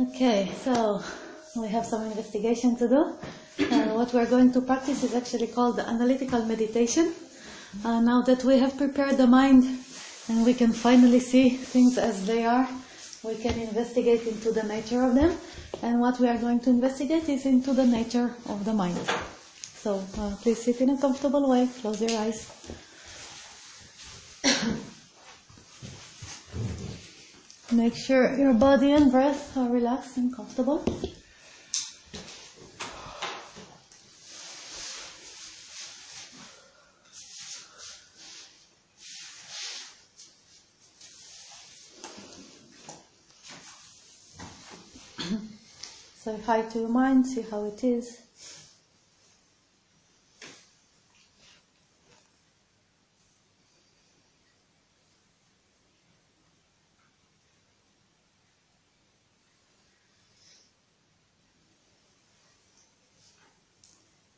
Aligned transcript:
Okay, 0.00 0.50
so 0.64 1.00
we 1.54 1.68
have 1.68 1.86
some 1.86 2.02
investigation 2.02 2.74
to 2.76 2.88
do. 2.88 3.14
And 3.70 3.94
what 3.94 4.12
we're 4.12 4.26
going 4.26 4.52
to 4.52 4.60
practice 4.60 5.04
is 5.04 5.14
actually 5.14 5.46
called 5.46 5.78
analytical 5.78 6.44
meditation. 6.44 7.14
Uh, 7.84 8.00
now 8.00 8.20
that 8.22 8.42
we 8.42 8.58
have 8.58 8.76
prepared 8.76 9.16
the 9.18 9.28
mind 9.28 9.62
and 10.28 10.44
we 10.44 10.52
can 10.52 10.72
finally 10.72 11.20
see 11.20 11.50
things 11.50 11.96
as 11.96 12.26
they 12.26 12.44
are, 12.44 12.68
we 13.22 13.36
can 13.36 13.56
investigate 13.60 14.26
into 14.26 14.50
the 14.50 14.64
nature 14.64 15.04
of 15.04 15.14
them. 15.14 15.38
And 15.82 16.00
what 16.00 16.18
we 16.18 16.26
are 16.26 16.38
going 16.38 16.58
to 16.60 16.70
investigate 16.70 17.28
is 17.28 17.46
into 17.46 17.72
the 17.72 17.86
nature 17.86 18.34
of 18.48 18.64
the 18.64 18.72
mind. 18.72 18.98
So 19.76 20.02
uh, 20.18 20.34
please 20.42 20.60
sit 20.60 20.80
in 20.80 20.90
a 20.90 20.98
comfortable 20.98 21.48
way, 21.48 21.68
close 21.80 22.00
your 22.02 22.18
eyes. 22.18 22.50
Make 27.74 27.96
sure 27.96 28.32
your 28.38 28.54
body 28.54 28.92
and 28.92 29.10
breath 29.10 29.56
are 29.56 29.68
relaxed 29.68 30.16
and 30.16 30.32
comfortable. 30.34 30.84
Say 46.16 46.38
hi 46.46 46.62
to 46.62 46.78
your 46.78 46.88
mind, 46.88 47.26
see 47.26 47.42
how 47.42 47.64
it 47.64 47.82
is. 47.82 48.20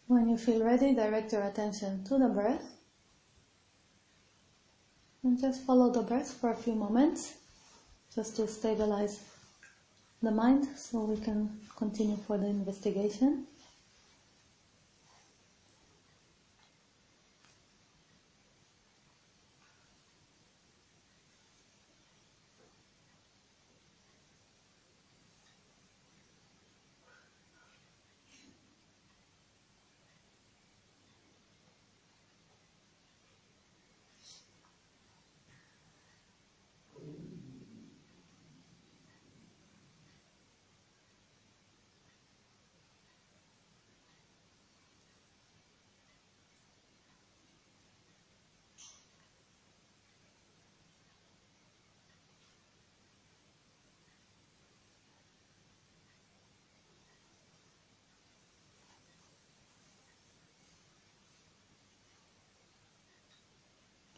When 0.09 0.26
you 0.37 0.45
feel 0.45 0.63
ready, 0.63 0.93
direct 0.93 1.33
your 1.33 1.45
attention 1.45 2.05
to 2.05 2.19
the 2.19 2.29
breath. 2.29 2.77
And 5.25 5.41
just 5.41 5.63
follow 5.63 5.91
the 5.91 6.03
breath 6.03 6.31
for 6.31 6.51
a 6.51 6.55
few 6.55 6.75
moments, 6.75 7.33
just 8.15 8.37
to 8.37 8.47
stabilize 8.47 9.25
the 10.23 10.31
mind 10.31 10.69
so 10.77 11.01
we 11.05 11.17
can 11.17 11.59
continue 11.77 12.17
for 12.17 12.37
the 12.37 12.47
investigation. 12.47 13.47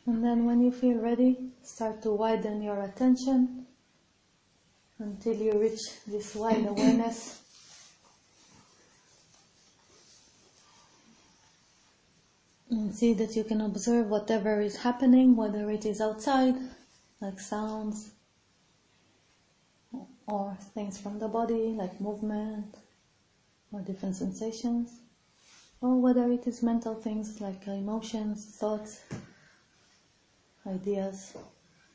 And 0.09 0.25
then 0.25 0.47
when 0.47 0.63
you 0.63 0.73
feel 0.73 0.97
ready, 0.97 1.37
start 1.63 2.01
to 2.01 2.13
widen 2.13 2.63
your 2.63 2.81
attention 2.81 3.67
until 4.99 5.37
you 5.37 5.53
reach 5.61 5.83
this 6.07 6.35
wide 6.35 6.65
awareness. 6.73 7.43
And 12.71 12.95
see 12.95 13.13
that 13.13 13.37
you 13.37 13.45
can 13.45 13.61
observe 13.61 14.09
whatever 14.09 14.63
is 14.63 14.77
happening, 14.77 15.37
whether 15.37 15.71
it 15.71 15.85
is 15.85 16.01
outside, 16.01 16.57
like 17.21 17.39
sounds, 17.39 18.11
or 20.27 20.57
things 20.73 20.97
from 20.97 21.19
the 21.19 21.29
body, 21.29 21.75
like 21.77 22.01
movement, 22.01 22.79
or 23.73 23.83
different 23.83 24.17
sensations, 24.17 24.91
or 25.83 26.01
whether 26.01 26.31
it 26.31 26.47
is 26.47 26.63
mental 26.63 26.95
things 26.95 27.43
like 27.43 27.67
emotions, 27.67 28.47
thoughts, 28.57 29.03
ideas. 30.69 31.35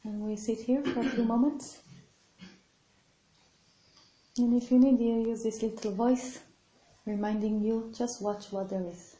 And 0.03 0.21
we 0.21 0.35
sit 0.35 0.59
here 0.59 0.83
for 0.83 0.99
a 0.99 1.09
few 1.09 1.23
moments. 1.23 1.81
And 4.37 4.53
if 4.53 4.71
you 4.71 4.79
need, 4.79 4.99
you 4.99 5.27
use 5.29 5.43
this 5.43 5.61
little 5.61 5.91
voice 5.91 6.39
reminding 7.05 7.63
you 7.63 7.91
just 7.93 8.21
watch 8.21 8.51
what 8.51 8.69
there 8.69 8.83
is. 8.85 9.12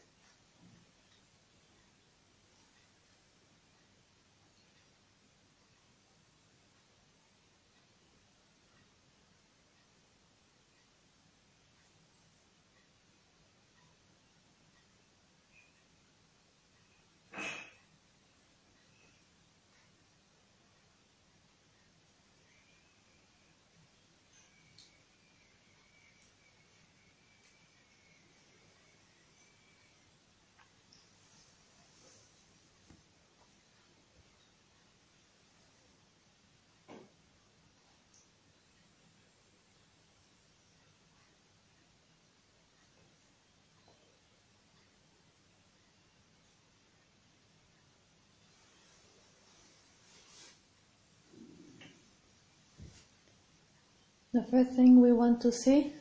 The 54.34 54.42
first 54.42 54.72
thing 54.72 55.00
we 55.00 55.12
want 55.12 55.40
to 55.42 55.52
see 55.52 55.92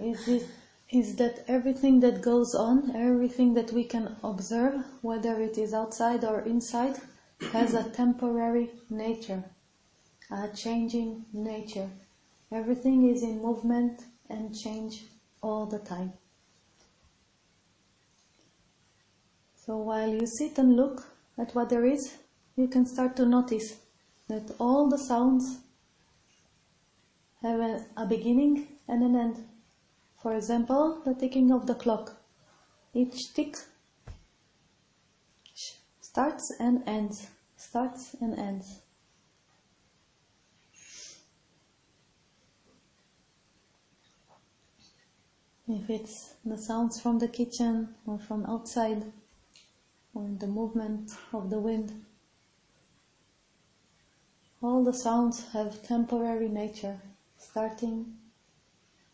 is, 0.00 0.46
is 0.90 1.14
that 1.16 1.44
everything 1.48 2.00
that 2.00 2.22
goes 2.22 2.54
on, 2.54 2.96
everything 2.96 3.52
that 3.52 3.72
we 3.72 3.84
can 3.84 4.16
observe, 4.24 4.82
whether 5.02 5.38
it 5.38 5.58
is 5.58 5.74
outside 5.74 6.24
or 6.24 6.40
inside, 6.40 6.98
has 7.52 7.74
a 7.74 7.90
temporary 7.90 8.70
nature, 8.88 9.44
a 10.30 10.48
changing 10.48 11.26
nature. 11.34 11.90
Everything 12.50 13.10
is 13.10 13.22
in 13.22 13.42
movement 13.42 14.06
and 14.30 14.58
change 14.58 15.04
all 15.42 15.66
the 15.66 15.80
time. 15.80 16.14
So 19.56 19.76
while 19.76 20.08
you 20.08 20.26
sit 20.26 20.56
and 20.56 20.74
look 20.74 21.06
at 21.36 21.54
what 21.54 21.68
there 21.68 21.84
is, 21.84 22.16
you 22.56 22.66
can 22.66 22.86
start 22.86 23.14
to 23.16 23.26
notice 23.26 23.76
that 24.28 24.54
all 24.58 24.88
the 24.88 24.96
sounds 24.96 25.58
have 27.42 27.60
a, 27.60 27.86
a 27.96 28.06
beginning 28.06 28.66
and 28.88 29.02
an 29.02 29.16
end. 29.16 29.44
For 30.16 30.34
example, 30.34 31.00
the 31.04 31.14
ticking 31.14 31.50
of 31.50 31.66
the 31.66 31.74
clock. 31.74 32.16
Each 32.94 33.32
tick 33.34 33.56
starts 36.00 36.50
and 36.58 36.82
ends, 36.86 37.28
starts 37.56 38.14
and 38.20 38.38
ends. 38.38 38.80
If 45.68 45.90
it's 45.90 46.34
the 46.44 46.56
sounds 46.56 47.00
from 47.00 47.18
the 47.18 47.28
kitchen 47.28 47.94
or 48.06 48.18
from 48.18 48.46
outside 48.46 49.12
or 50.14 50.26
the 50.38 50.46
movement 50.46 51.10
of 51.32 51.50
the 51.50 51.58
wind, 51.58 52.04
all 54.62 54.82
the 54.84 54.94
sounds 54.94 55.44
have 55.52 55.82
temporary 55.82 56.48
nature 56.48 57.00
starting 57.56 58.04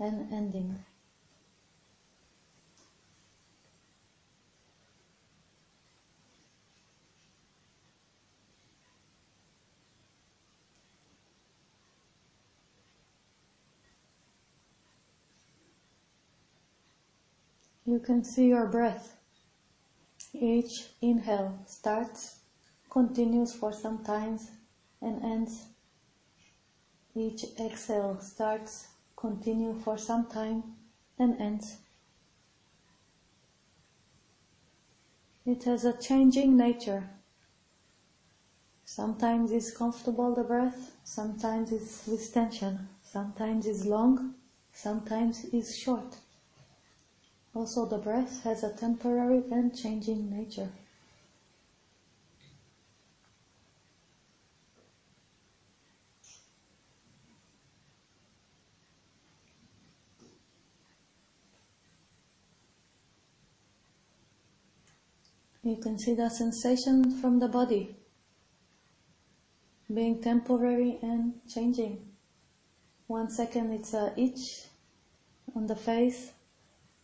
and 0.01 0.33
ending. 0.33 0.77
You 17.87 18.01
can 18.01 18.25
see 18.25 18.49
your 18.49 18.67
breath. 18.67 19.17
Each 20.35 20.89
inhale 21.01 21.61
starts, 21.67 22.41
continues 22.91 23.53
for 23.53 23.73
some 23.73 24.03
times, 24.03 24.51
and 25.01 25.23
ends 25.23 25.72
each 27.15 27.45
exhale 27.61 28.19
starts, 28.21 28.89
continue 29.17 29.75
for 29.75 29.99
some 29.99 30.27
time, 30.27 30.77
and 31.19 31.39
ends. 31.41 31.77
It 35.45 35.65
has 35.65 35.85
a 35.85 35.93
changing 35.93 36.57
nature. 36.57 37.11
Sometimes 38.85 39.53
it's 39.53 39.77
comfortable 39.77 40.35
the 40.35 40.45
breath, 40.45 40.93
sometimes 41.05 41.73
it's 41.73 42.07
with 42.07 42.33
tension, 42.33 42.89
sometimes 43.03 43.67
it's 43.67 43.85
long, 43.85 44.35
sometimes 44.73 45.45
it's 45.53 45.75
short. 45.75 46.19
Also 47.55 47.85
the 47.85 47.99
breath 47.99 48.43
has 48.45 48.63
a 48.65 48.73
temporary 48.73 49.45
and 49.51 49.77
changing 49.77 50.31
nature. 50.31 50.71
You 65.65 65.77
can 65.77 65.97
see 65.97 66.15
the 66.15 66.29
sensation 66.29 67.13
from 67.21 67.39
the 67.39 67.47
body 67.47 67.95
being 69.95 70.21
temporary 70.21 70.99
and 71.03 71.35
changing. 71.49 72.05
One 73.07 73.31
second 73.31 73.73
it's 73.73 73.95
a 73.95 74.13
itch 74.17 74.67
on 75.55 75.69
the 75.69 75.77
face, 75.77 76.33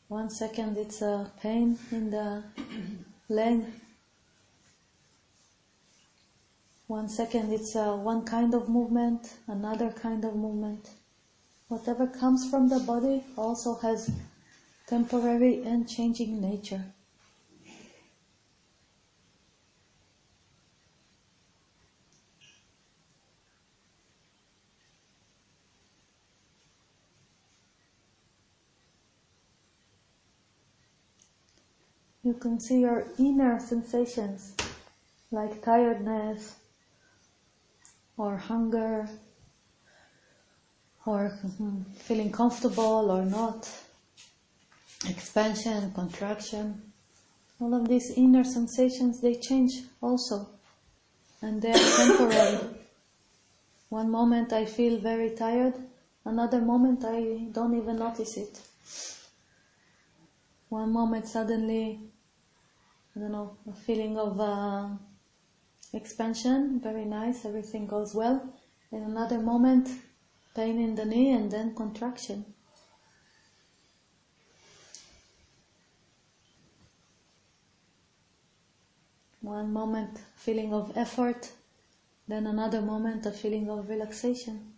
one 0.09 0.29
second 0.29 0.77
it's 0.77 1.03
a 1.03 1.31
pain 1.41 1.79
in 1.93 2.11
the 2.11 2.43
leg, 3.29 3.65
one 6.89 7.09
second 7.09 7.53
it's 7.53 7.77
a 7.77 7.95
one 7.95 8.25
kind 8.25 8.55
of 8.55 8.69
movement, 8.69 9.35
another 9.47 9.91
kind 9.91 10.25
of 10.25 10.35
movement. 10.35 10.91
Whatever 11.69 12.09
comes 12.09 12.51
from 12.51 12.69
the 12.69 12.81
body 12.81 13.23
also 13.37 13.75
has 13.77 14.11
temporary 14.89 15.63
and 15.63 15.89
changing 15.89 16.41
nature. 16.41 16.83
You 32.23 32.35
can 32.35 32.59
see 32.59 32.81
your 32.81 33.05
inner 33.19 33.61
sensations 33.61 34.55
like 35.31 35.63
tiredness 35.63 36.57
or 38.17 38.37
hunger 38.37 39.09
or 41.07 41.33
mm, 41.61 41.85
feeling 41.95 42.31
comfortable 42.31 43.11
or 43.11 43.25
not, 43.25 43.71
expansion, 45.07 45.93
contraction. 45.93 46.93
All 47.61 47.75
of 47.75 47.89
these 47.89 48.11
inner 48.17 48.45
sensations, 48.45 49.21
they 49.21 49.35
change 49.35 49.83
also 50.03 50.49
and 51.41 51.63
they 51.63 51.71
are 51.71 51.97
temporary. 51.97 52.59
One 53.89 54.11
moment 54.11 54.53
I 54.53 54.67
feel 54.67 54.99
very 54.99 55.31
tired, 55.31 55.75
another 56.25 56.61
moment 56.61 57.05
I 57.05 57.49
don't 57.53 57.75
even 57.75 57.97
notice 57.99 58.37
it. 58.37 58.61
One 60.69 60.93
moment 60.93 61.27
suddenly 61.27 62.01
I 63.19 63.21
don't 63.21 63.33
know, 63.33 63.57
a 63.69 63.73
feeling 63.73 64.17
of 64.17 64.41
uh, 64.41 64.91
expansion, 65.93 66.79
very 66.79 67.05
nice, 67.05 67.45
everything 67.45 67.89
goes 67.89 68.15
well. 68.15 68.49
In 68.93 69.03
another 69.03 69.41
moment, 69.41 69.89
pain 70.55 70.79
in 70.79 70.95
the 70.95 71.05
knee 71.05 71.33
and 71.33 71.51
then 71.51 71.75
contraction. 71.75 72.45
One 79.41 79.73
moment, 79.73 80.21
feeling 80.37 80.73
of 80.73 80.97
effort, 80.97 81.51
then 82.29 82.47
another 82.47 82.83
moment, 82.83 83.27
a 83.27 83.33
feeling 83.33 83.69
of 83.69 83.89
relaxation. 83.89 84.78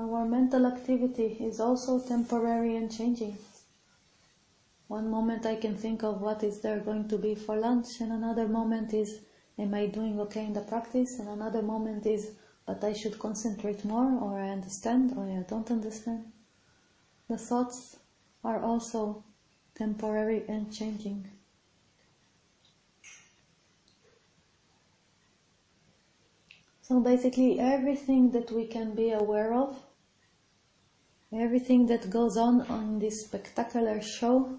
Our 0.00 0.24
mental 0.24 0.64
activity 0.64 1.36
is 1.40 1.60
also 1.60 2.00
temporary 2.00 2.74
and 2.74 2.90
changing. 2.90 3.36
One 4.88 5.10
moment 5.10 5.44
I 5.44 5.56
can 5.56 5.76
think 5.76 6.02
of 6.02 6.22
what 6.22 6.42
is 6.42 6.62
there 6.62 6.78
going 6.78 7.06
to 7.08 7.18
be 7.18 7.34
for 7.34 7.54
lunch, 7.54 8.00
and 8.00 8.10
another 8.10 8.48
moment 8.48 8.94
is, 8.94 9.20
am 9.58 9.74
I 9.74 9.88
doing 9.88 10.18
okay 10.20 10.46
in 10.46 10.54
the 10.54 10.62
practice? 10.62 11.18
And 11.18 11.28
another 11.28 11.60
moment 11.60 12.06
is, 12.06 12.30
but 12.64 12.82
I 12.82 12.94
should 12.94 13.18
concentrate 13.18 13.84
more, 13.84 14.10
or 14.22 14.38
I 14.38 14.48
understand, 14.48 15.12
or 15.18 15.24
I 15.24 15.42
don't 15.46 15.70
understand. 15.70 16.32
The 17.28 17.36
thoughts 17.36 17.98
are 18.42 18.58
also 18.58 19.22
temporary 19.74 20.46
and 20.48 20.72
changing. 20.72 21.28
So 26.80 27.00
basically 27.00 27.60
everything 27.60 28.30
that 28.30 28.50
we 28.50 28.64
can 28.64 28.94
be 28.94 29.10
aware 29.10 29.52
of 29.52 29.89
Everything 31.32 31.86
that 31.86 32.10
goes 32.10 32.36
on 32.36 32.62
on 32.62 32.98
this 32.98 33.24
spectacular 33.24 34.02
show 34.02 34.58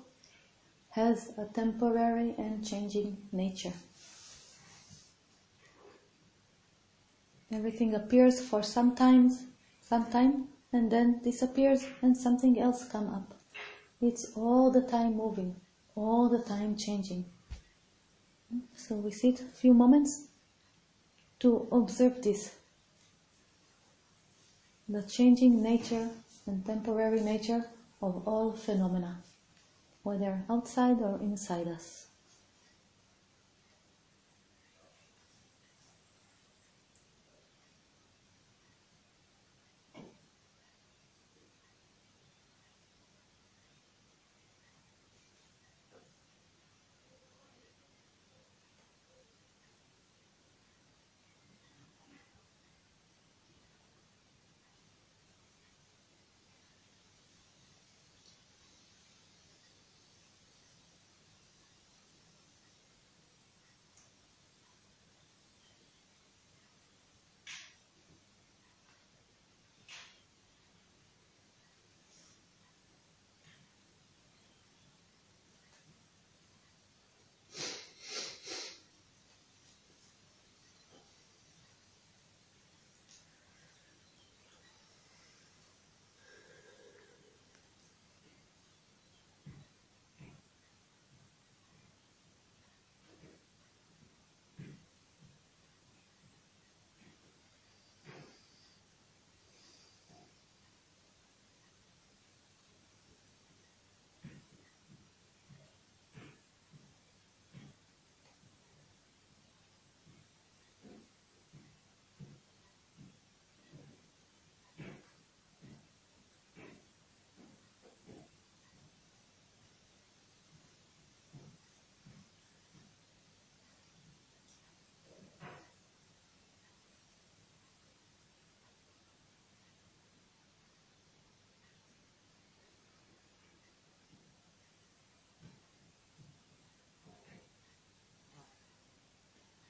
has 0.89 1.31
a 1.38 1.45
temporary 1.45 2.33
and 2.38 2.65
changing 2.65 3.18
nature. 3.33 3.73
Everything 7.51 7.94
appears 7.94 8.40
for 8.42 8.63
some 8.63 8.95
times, 8.95 9.44
some 9.81 10.09
time, 10.09 10.47
and 10.71 10.90
then 10.90 11.19
disappears 11.21 11.85
and 12.01 12.16
something 12.16 12.57
else 12.57 12.85
come 12.85 13.09
up. 13.09 13.35
It's 13.99 14.31
all 14.37 14.71
the 14.71 14.81
time 14.81 15.18
moving, 15.18 15.59
all 15.95 16.30
the 16.30 16.40
time 16.40 16.78
changing. 16.78 17.25
So 18.75 18.95
we 18.95 19.11
sit 19.11 19.42
a 19.42 19.56
few 19.56 19.73
moments 19.73 20.28
to 21.40 21.68
observe 21.73 22.21
this. 22.21 22.56
The 24.87 25.04
changing 25.04 25.61
nature 25.61 26.09
and 26.48 26.66
temporary 26.66 27.21
nature 27.21 27.66
of 28.02 28.28
all 28.28 28.52
phenomena, 28.52 29.18
whether 30.04 30.44
outside 30.50 31.02
or 31.02 31.19
inside 31.19 31.68
us. 31.68 32.10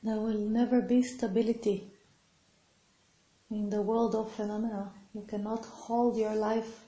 There 0.03 0.20
will 0.20 0.38
never 0.38 0.81
be 0.81 1.03
stability 1.03 1.91
in 3.51 3.70
the 3.70 3.81
world 3.81 4.15
of 4.15 4.31
phenomena. 4.31 4.91
You 5.13 5.22
cannot 5.22 5.65
hold 5.65 6.17
your 6.17 6.36
life 6.36 6.86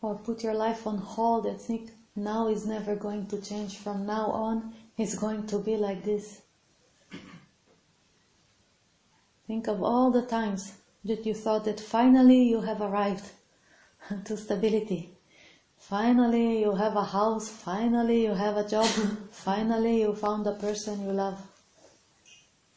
or 0.00 0.14
put 0.14 0.42
your 0.42 0.54
life 0.54 0.86
on 0.86 0.96
hold 0.96 1.44
and 1.46 1.60
think 1.60 1.92
now 2.16 2.48
is 2.48 2.64
never 2.66 2.94
going 2.94 3.26
to 3.26 3.38
change. 3.38 3.76
From 3.76 4.06
now 4.06 4.30
on, 4.30 4.72
it's 4.96 5.14
going 5.14 5.46
to 5.48 5.58
be 5.58 5.76
like 5.76 6.04
this. 6.04 6.40
Think 9.46 9.66
of 9.66 9.82
all 9.82 10.10
the 10.10 10.22
times 10.22 10.74
that 11.04 11.26
you 11.26 11.34
thought 11.34 11.64
that 11.66 11.80
finally 11.80 12.44
you 12.44 12.62
have 12.62 12.80
arrived 12.80 13.30
to 14.24 14.36
stability. 14.36 15.10
Finally 15.76 16.60
you 16.60 16.74
have 16.74 16.96
a 16.96 17.04
house, 17.04 17.48
finally 17.48 18.22
you 18.24 18.32
have 18.32 18.56
a 18.56 18.66
job, 18.66 18.86
finally 19.30 20.00
you 20.00 20.14
found 20.14 20.46
a 20.46 20.52
person 20.52 21.02
you 21.04 21.12
love. 21.12 21.38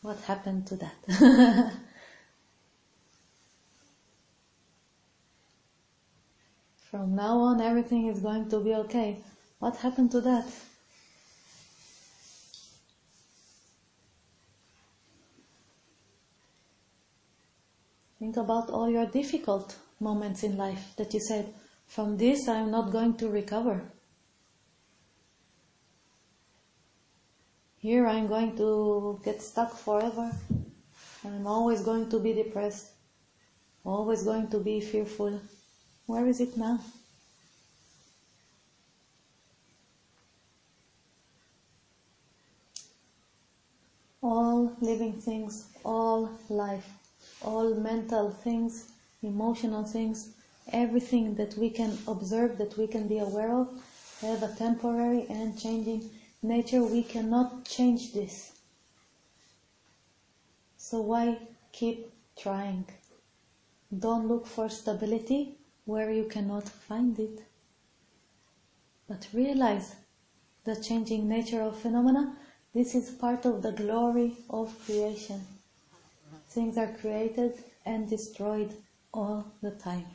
What 0.08 0.20
happened 0.22 0.66
to 0.68 0.78
that? 0.78 0.96
From 6.90 7.14
now 7.14 7.40
on 7.40 7.60
everything 7.60 8.08
is 8.08 8.22
going 8.22 8.48
to 8.52 8.62
be 8.62 8.74
okay. 8.76 9.18
What 9.60 9.76
happened 9.76 10.12
to 10.12 10.22
that? 10.22 10.46
Think 18.18 18.38
about 18.38 18.70
all 18.70 18.90
your 18.90 19.08
difficult 19.08 19.76
moments 20.00 20.42
in 20.44 20.56
life 20.56 20.94
that 20.96 21.14
you 21.14 21.20
said, 21.20 21.54
from 21.86 22.16
this 22.16 22.48
I 22.48 22.60
am 22.60 22.72
not 22.72 22.94
going 22.94 23.16
to 23.16 23.28
recover. 23.28 23.82
Here 27.88 28.06
I 28.06 28.15
am 28.15 28.27
going 28.27 28.53
to 28.58 29.17
get 29.24 29.41
stuck 29.41 29.72
forever. 29.74 30.29
I'm 31.24 31.48
always 31.48 31.79
going 31.79 32.10
to 32.10 32.20
be 32.20 32.34
depressed, 32.34 32.88
always 33.86 34.24
going 34.24 34.50
to 34.50 34.60
be 34.60 34.82
fearful. 34.82 35.39
Where 36.06 36.27
is 36.27 36.41
it 36.41 36.58
now? 36.58 36.82
All 44.22 44.74
living 44.82 45.13
things, 45.13 45.67
all 45.86 46.29
life 46.50 46.89
all 47.41 47.74
mental 47.74 48.32
things, 48.32 48.91
emotional 49.24 49.86
things, 49.86 50.32
everything 50.74 51.36
that 51.36 51.56
we 51.56 51.70
can 51.70 51.98
observe, 52.06 52.58
that 52.58 52.77
we 52.77 52.88
can 52.88 53.08
be 53.08 53.20
aware 53.20 53.53
of, 53.53 53.70
have 54.20 54.44
a 54.44 54.53
temporary 54.56 55.25
and 55.29 55.58
changing 55.58 56.10
nature. 56.41 56.84
We 56.84 57.03
cannot 57.03 57.65
change 57.65 58.13
this. 58.13 58.51
So 60.77 61.01
why 61.01 61.39
keep 61.72 62.12
trying? 62.38 62.86
Don't 63.98 64.27
look 64.27 64.46
for 64.46 64.70
stability 64.70 65.58
where 65.86 66.12
you 66.12 66.25
cannot 66.25 66.67
find 66.67 67.17
it. 67.20 67.44
But 69.08 69.27
realize 69.34 69.96
the 70.65 70.75
changing 70.75 71.29
nature 71.29 71.62
of 71.62 71.79
phenomena. 71.79 72.36
This 72.74 72.94
is 72.94 73.10
part 73.10 73.46
of 73.46 73.62
the 73.62 73.72
glory 73.72 74.36
of 74.50 74.77
creation. 74.86 75.41
Things 76.50 76.77
are 76.77 76.94
created 77.00 77.53
and 77.86 78.10
destroyed 78.10 78.74
all 79.13 79.46
the 79.62 79.72
time. 79.72 80.06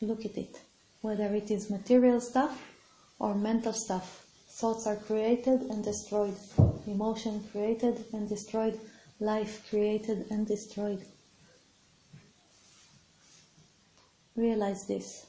Look 0.00 0.24
at 0.24 0.38
it. 0.38 0.60
Whether 1.02 1.34
it 1.34 1.50
is 1.50 1.68
material 1.70 2.20
stuff 2.20 2.74
or 3.18 3.34
mental 3.34 3.72
stuff. 3.72 4.27
Thoughts 4.58 4.88
are 4.88 4.96
created 4.96 5.70
and 5.70 5.84
destroyed. 5.84 6.34
Emotion 6.84 7.44
created 7.52 8.04
and 8.12 8.28
destroyed. 8.28 8.76
Life 9.20 9.64
created 9.70 10.26
and 10.30 10.48
destroyed. 10.48 10.98
Realize 14.34 14.84
this. 14.86 15.26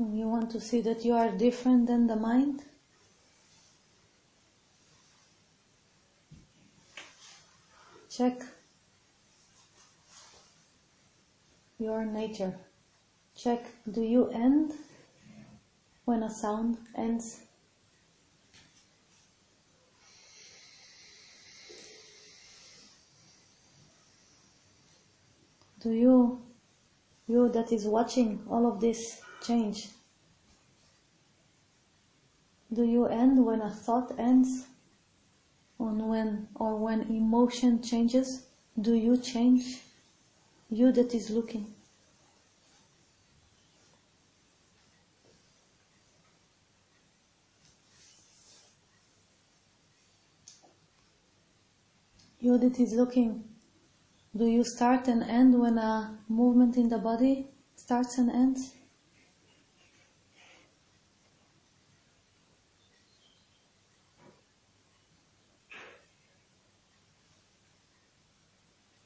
You 0.00 0.28
want 0.28 0.50
to 0.52 0.60
see 0.60 0.80
that 0.80 1.04
you 1.04 1.12
are 1.12 1.30
different 1.30 1.86
than 1.86 2.06
the 2.06 2.16
mind? 2.16 2.62
Check 8.08 8.40
your 11.78 12.06
nature. 12.06 12.54
Check, 13.36 13.66
do 13.90 14.00
you 14.00 14.28
end 14.28 14.72
when 16.06 16.22
a 16.22 16.30
sound 16.30 16.78
ends? 16.96 17.42
Do 25.80 25.90
you, 25.92 26.40
you 27.26 27.50
that 27.50 27.70
is 27.70 27.84
watching 27.84 28.42
all 28.50 28.66
of 28.66 28.80
this, 28.80 29.20
change? 29.40 29.88
Do 32.72 32.84
you 32.84 33.06
end 33.06 33.44
when 33.44 33.60
a 33.60 33.70
thought 33.70 34.18
ends? 34.18 34.66
On 35.78 36.08
when 36.08 36.48
or 36.54 36.76
when 36.76 37.02
emotion 37.02 37.82
changes? 37.82 38.46
Do 38.80 38.94
you 38.94 39.16
change? 39.16 39.82
You 40.70 40.92
that 40.92 41.14
is 41.14 41.30
looking. 41.30 41.74
You 52.38 52.56
that 52.58 52.78
is 52.78 52.92
looking. 52.92 53.44
Do 54.36 54.46
you 54.46 54.62
start 54.64 55.08
and 55.08 55.24
end 55.24 55.58
when 55.58 55.76
a 55.76 56.18
movement 56.28 56.76
in 56.76 56.88
the 56.88 56.98
body 56.98 57.48
starts 57.74 58.16
and 58.16 58.30
ends? 58.30 58.74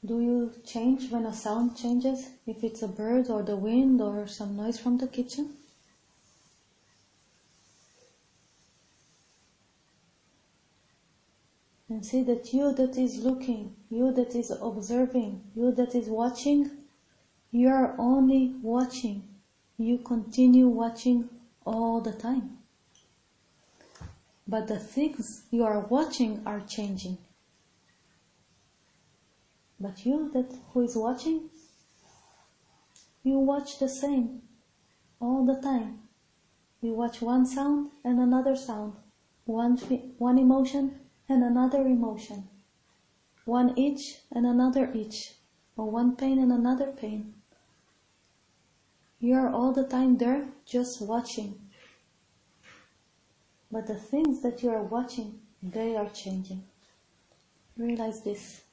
Do 0.05 0.19
you 0.19 0.51
change 0.63 1.09
when 1.09 1.25
a 1.25 1.33
sound 1.33 1.75
changes? 1.75 2.29
If 2.45 2.63
it's 2.63 2.83
a 2.83 2.87
bird 2.87 3.27
or 3.31 3.41
the 3.41 3.57
wind 3.57 4.01
or 4.01 4.27
some 4.27 4.55
noise 4.55 4.77
from 4.77 4.99
the 4.99 5.07
kitchen? 5.07 5.55
And 11.89 12.05
see 12.05 12.21
that 12.21 12.53
you 12.53 12.71
that 12.73 12.99
is 12.99 13.23
looking, 13.23 13.75
you 13.89 14.11
that 14.11 14.35
is 14.35 14.51
observing, 14.51 15.41
you 15.55 15.71
that 15.71 15.95
is 15.95 16.07
watching, 16.07 16.69
you 17.51 17.69
are 17.69 17.95
only 17.97 18.53
watching. 18.61 19.23
You 19.77 19.97
continue 19.97 20.67
watching 20.67 21.29
all 21.65 22.01
the 22.01 22.13
time. 22.13 22.59
But 24.47 24.67
the 24.67 24.77
things 24.77 25.45
you 25.49 25.63
are 25.63 25.79
watching 25.79 26.43
are 26.45 26.59
changing. 26.59 27.17
But 29.79 30.05
you 30.05 30.29
that 30.33 30.55
who 30.71 30.81
is 30.81 30.95
watching, 30.95 31.49
you 33.23 33.39
watch 33.39 33.79
the 33.79 33.89
same 33.89 34.41
all 35.19 35.45
the 35.45 35.59
time. 35.61 36.07
You 36.81 36.93
watch 36.93 37.21
one 37.21 37.45
sound 37.45 37.91
and 38.03 38.19
another 38.19 38.55
sound, 38.55 38.93
one 39.45 39.77
one 40.17 40.37
emotion 40.37 40.99
and 41.27 41.43
another 41.43 41.81
emotion, 41.87 42.47
one 43.45 43.77
itch 43.77 44.19
and 44.31 44.45
another 44.45 44.91
itch, 44.93 45.35
or 45.75 45.89
one 45.89 46.15
pain 46.15 46.39
and 46.39 46.51
another 46.51 46.91
pain. 46.91 47.33
You're 49.19 49.49
all 49.49 49.71
the 49.71 49.87
time 49.87 50.17
there 50.17 50.49
just 50.65 51.01
watching. 51.01 51.59
But 53.71 53.87
the 53.87 53.95
things 53.95 54.41
that 54.43 54.61
you 54.61 54.69
are 54.69 54.83
watching, 54.83 55.41
they 55.63 55.95
are 55.95 56.09
changing. 56.09 56.63
Realize 57.75 58.21
this. 58.21 58.64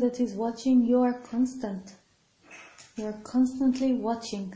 That 0.00 0.18
is 0.18 0.34
watching, 0.34 0.84
you 0.84 1.02
are 1.02 1.12
constant. 1.12 1.94
You 2.96 3.06
are 3.06 3.20
constantly 3.22 3.92
watching. 3.92 4.52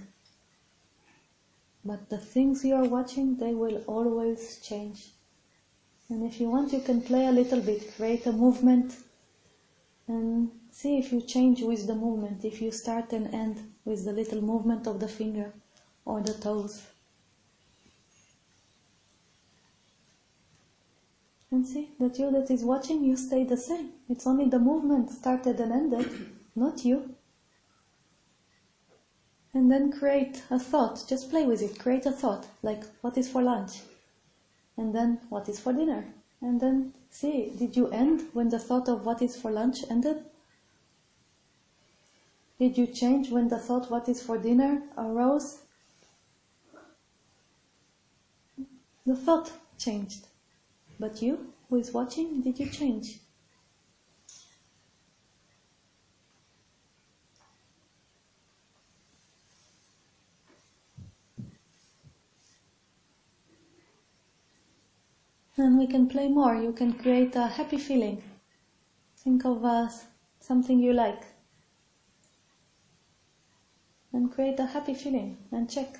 But 1.85 2.11
the 2.11 2.19
things 2.19 2.65
you 2.65 2.75
are 2.75 2.85
watching, 2.85 3.37
they 3.37 3.55
will 3.55 3.85
always 3.87 4.59
change. 4.59 5.13
And 6.09 6.25
if 6.25 6.41
you 6.41 6.51
want, 6.51 6.73
you 6.73 6.81
can 6.81 7.01
play 7.03 7.27
a 7.27 7.33
little 7.33 7.61
bit, 7.61 7.95
create 7.95 8.27
a 8.27 8.33
movement, 8.33 8.97
and 10.09 10.51
see 10.71 10.99
if 10.99 11.13
you 11.13 11.21
change 11.21 11.63
with 11.63 11.87
the 11.87 11.95
movement, 11.95 12.45
if 12.45 12.61
you 12.61 12.73
start 12.73 13.13
and 13.13 13.33
end 13.33 13.75
with 13.85 14.05
the 14.05 14.13
little 14.13 14.41
movement 14.41 14.87
of 14.89 14.99
the 14.99 15.09
finger 15.09 15.53
or 16.05 16.21
the 16.21 16.35
toes. 16.35 16.85
And 21.51 21.67
see 21.67 21.91
that 21.99 22.19
you 22.19 22.31
that 22.31 22.51
is 22.51 22.63
watching, 22.63 23.03
you 23.03 23.17
stay 23.17 23.43
the 23.43 23.57
same. 23.57 23.93
It's 24.09 24.27
only 24.27 24.49
the 24.49 24.59
movement 24.59 25.11
started 25.11 25.59
and 25.61 25.73
ended, 25.73 26.09
not 26.55 26.85
you. 26.85 27.15
And 29.55 29.71
then 29.71 29.91
create 29.91 30.45
a 30.51 30.59
thought. 30.59 31.05
Just 31.09 31.31
play 31.31 31.47
with 31.47 31.63
it. 31.63 31.79
Create 31.79 32.05
a 32.05 32.13
thought, 32.13 32.47
like 32.63 32.85
what 33.01 33.17
is 33.17 33.29
for 33.29 33.43
lunch? 33.43 33.81
And 34.77 34.95
then 34.95 35.21
what 35.31 35.49
is 35.49 35.59
for 35.59 35.73
dinner? 35.73 36.05
And 36.41 36.61
then 36.61 36.93
see, 37.11 37.51
did 37.59 37.77
you 37.77 37.89
end 37.89 38.29
when 38.35 38.51
the 38.51 38.59
thought 38.59 38.89
of 38.89 39.07
what 39.07 39.23
is 39.23 39.35
for 39.35 39.51
lunch 39.51 39.79
ended? 39.91 40.25
Did 42.59 42.77
you 42.77 42.87
change 42.87 43.31
when 43.31 43.49
the 43.49 43.59
thought 43.59 43.91
what 43.91 44.09
is 44.09 44.23
for 44.23 44.37
dinner 44.37 44.83
arose? 44.97 45.59
The 49.07 49.17
thought 49.17 49.51
changed. 49.79 50.28
But 50.99 51.23
you, 51.23 51.55
who 51.69 51.77
is 51.77 51.93
watching, 51.93 52.43
did 52.43 52.59
you 52.59 52.69
change? 52.69 53.21
And 65.59 65.79
we 65.79 65.87
can 65.87 66.09
play 66.09 66.29
more. 66.29 66.55
You 66.55 66.73
can 66.73 66.95
create 66.95 67.37
a 67.37 67.47
happy 67.49 67.77
feeling. 67.77 68.23
Think 69.17 69.45
of 69.45 69.65
uh, 69.65 69.89
something 70.41 70.79
you 70.81 70.93
like. 70.93 71.25
And 74.13 74.31
create 74.31 74.59
a 74.61 74.67
happy 74.67 74.95
feeling 74.95 75.39
and 75.53 75.69
check. 75.71 75.99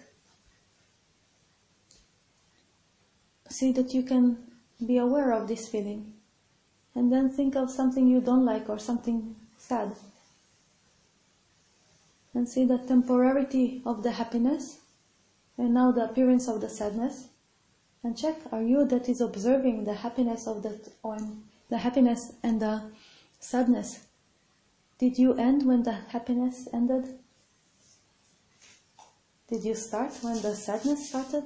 See 3.51 3.73
that 3.73 3.95
you 3.95 4.03
can 4.03 4.48
be 4.87 4.97
aware 4.99 5.33
of 5.33 5.49
this 5.49 5.69
feeling. 5.69 6.15
And 6.95 7.13
then 7.13 7.31
think 7.31 7.57
of 7.57 7.71
something 7.71 8.09
you 8.09 8.21
don't 8.21 8.45
like 8.45 8.69
or 8.69 8.79
something 8.79 9.37
sad. 9.57 9.93
And 12.35 12.49
see 12.49 12.65
the 12.65 12.79
temporarity 12.79 13.83
of 13.85 14.03
the 14.03 14.13
happiness 14.13 14.81
and 15.57 15.75
now 15.75 15.91
the 15.91 16.05
appearance 16.05 16.49
of 16.49 16.61
the 16.61 16.69
sadness. 16.69 17.29
And 18.05 18.17
check, 18.17 18.37
are 18.53 18.63
you 18.63 18.85
that 18.87 19.09
is 19.09 19.21
observing 19.21 19.85
the 19.85 19.95
happiness 19.95 20.47
of 20.47 20.63
that 20.63 20.89
or 21.03 21.19
the 21.69 21.79
happiness 21.79 22.33
and 22.43 22.63
the 22.63 22.83
sadness? 23.41 24.07
Did 24.99 25.19
you 25.19 25.35
end 25.35 25.67
when 25.67 25.83
the 25.83 25.93
happiness 25.93 26.69
ended? 26.73 27.19
Did 29.49 29.65
you 29.65 29.75
start 29.75 30.13
when 30.23 30.41
the 30.43 30.55
sadness 30.55 31.09
started? 31.09 31.45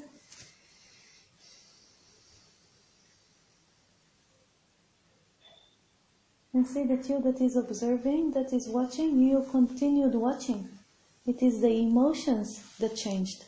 And 6.54 6.64
see 6.64 6.84
that 6.84 7.08
you 7.08 7.20
that 7.22 7.40
is 7.40 7.56
observing, 7.56 8.30
that 8.30 8.52
is 8.52 8.68
watching, 8.68 9.18
you 9.18 9.44
continued 9.50 10.14
watching. 10.14 10.68
It 11.26 11.42
is 11.42 11.60
the 11.60 11.80
emotions 11.80 12.62
that 12.78 12.94
changed. 12.94 13.44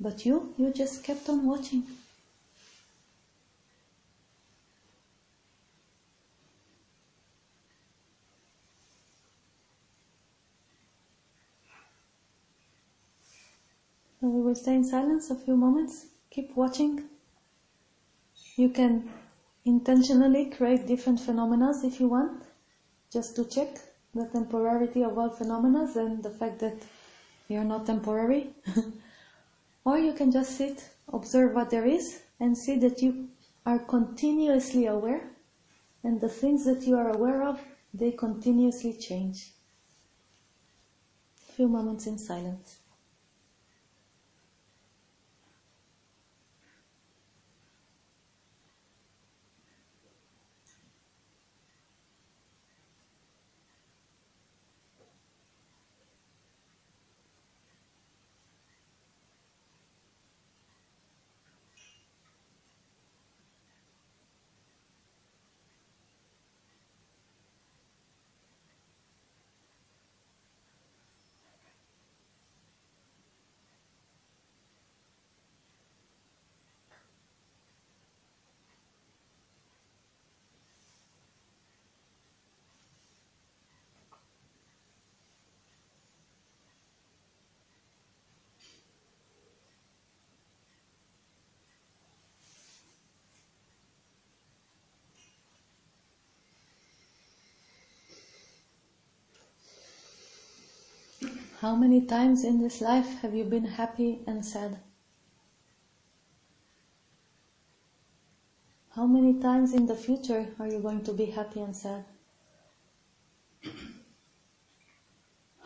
But 0.00 0.26
you, 0.26 0.54
you 0.58 0.72
just 0.72 1.04
kept 1.04 1.28
on 1.28 1.46
watching. 1.46 1.84
So 14.20 14.28
we 14.28 14.42
will 14.42 14.54
stay 14.54 14.74
in 14.74 14.84
silence 14.84 15.30
a 15.30 15.34
few 15.36 15.56
moments. 15.56 16.08
Keep 16.28 16.54
watching. 16.54 17.08
You 18.56 18.70
can 18.70 19.08
intentionally 19.66 20.46
create 20.46 20.86
different 20.86 21.20
phenomena 21.20 21.72
if 21.82 21.98
you 22.00 22.08
want, 22.08 22.42
just 23.12 23.34
to 23.36 23.44
check 23.44 23.68
the 24.14 24.26
temporarity 24.26 25.02
of 25.02 25.18
all 25.18 25.28
phenomena 25.28 25.90
and 25.96 26.22
the 26.22 26.30
fact 26.30 26.60
that 26.60 26.86
you're 27.48 27.64
not 27.64 27.84
temporary. 27.84 28.54
or 29.84 29.98
you 29.98 30.12
can 30.12 30.30
just 30.30 30.56
sit, 30.56 30.88
observe 31.12 31.54
what 31.54 31.70
there 31.70 31.84
is, 31.84 32.22
and 32.38 32.56
see 32.56 32.76
that 32.76 33.02
you 33.02 33.28
are 33.66 33.80
continuously 33.80 34.86
aware, 34.86 35.22
and 36.04 36.20
the 36.20 36.28
things 36.28 36.64
that 36.64 36.86
you 36.86 36.96
are 36.96 37.10
aware 37.10 37.42
of, 37.42 37.60
they 37.92 38.12
continuously 38.12 38.92
change. 38.92 39.52
A 41.48 41.52
few 41.52 41.68
moments 41.68 42.06
in 42.06 42.18
silence. 42.18 42.78
How 101.66 101.74
many 101.74 102.02
times 102.02 102.44
in 102.44 102.60
this 102.62 102.80
life 102.80 103.18
have 103.22 103.34
you 103.34 103.42
been 103.42 103.64
happy 103.64 104.20
and 104.24 104.46
sad? 104.46 104.78
How 108.90 109.04
many 109.04 109.40
times 109.40 109.74
in 109.74 109.86
the 109.86 109.96
future 109.96 110.54
are 110.60 110.68
you 110.68 110.78
going 110.78 111.02
to 111.02 111.12
be 111.12 111.26
happy 111.26 111.58
and 111.58 111.74
sad? 111.74 112.04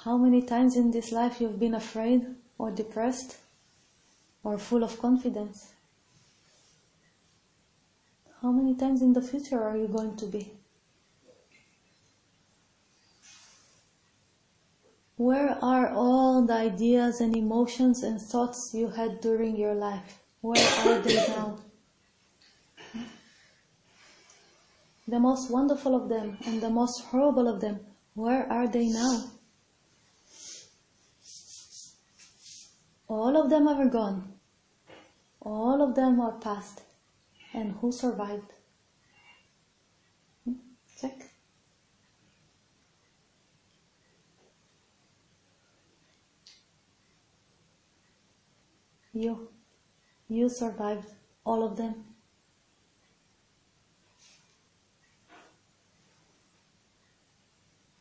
How 0.05 0.17
many 0.17 0.41
times 0.41 0.75
in 0.75 0.91
this 0.91 1.13
life 1.13 1.39
you've 1.39 1.61
been 1.61 1.75
afraid 1.75 2.35
or 2.57 2.71
depressed 2.71 3.37
or 4.43 4.57
full 4.57 4.83
of 4.83 4.99
confidence? 4.99 5.75
How 8.41 8.53
many 8.53 8.75
times 8.75 9.03
in 9.03 9.13
the 9.13 9.21
future 9.21 9.63
are 9.63 9.77
you 9.77 9.89
going 9.89 10.17
to 10.17 10.25
be? 10.25 10.60
Where 15.21 15.63
are 15.63 15.91
all 15.91 16.47
the 16.47 16.55
ideas 16.55 17.21
and 17.21 17.37
emotions 17.37 18.03
and 18.03 18.19
thoughts 18.19 18.73
you 18.73 18.89
had 18.89 19.21
during 19.21 19.55
your 19.55 19.75
life? 19.75 20.19
Where 20.41 20.67
are 20.79 20.99
they 20.99 21.15
now? 21.29 21.59
The 25.07 25.21
most 25.21 25.51
wonderful 25.51 25.95
of 25.95 26.09
them 26.09 26.39
and 26.47 26.63
the 26.63 26.71
most 26.71 27.03
horrible 27.03 27.49
of 27.49 27.61
them, 27.61 27.81
where 28.15 28.51
are 28.51 28.67
they 28.67 28.89
now? 28.89 29.25
All 33.07 33.37
of 33.37 33.51
them 33.51 33.69
are 33.69 33.89
gone. 33.89 34.33
All 35.43 35.83
of 35.83 35.95
them 35.97 36.19
are 36.19 36.39
past. 36.39 36.81
And 37.53 37.73
who 37.73 37.93
survived? 37.93 38.55
Hmm? 40.47 40.55
Check. 40.99 41.30
You. 49.21 49.49
You 50.29 50.49
survived 50.49 51.09
all 51.45 51.63
of 51.63 51.77
them. 51.77 52.05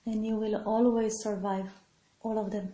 And 0.05 0.25
you 0.25 0.37
will 0.37 0.63
always 0.65 1.19
survive 1.21 1.69
all 2.21 2.37
of 2.37 2.51
them. 2.51 2.71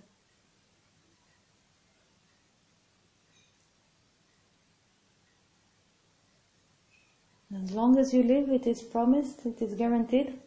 As 7.63 7.71
long 7.71 7.97
as 7.97 8.13
you 8.13 8.21
live, 8.21 8.49
it 8.49 8.67
is 8.67 8.83
promised, 8.83 9.43
it 9.47 9.59
is 9.59 9.73
guaranteed 9.73 10.39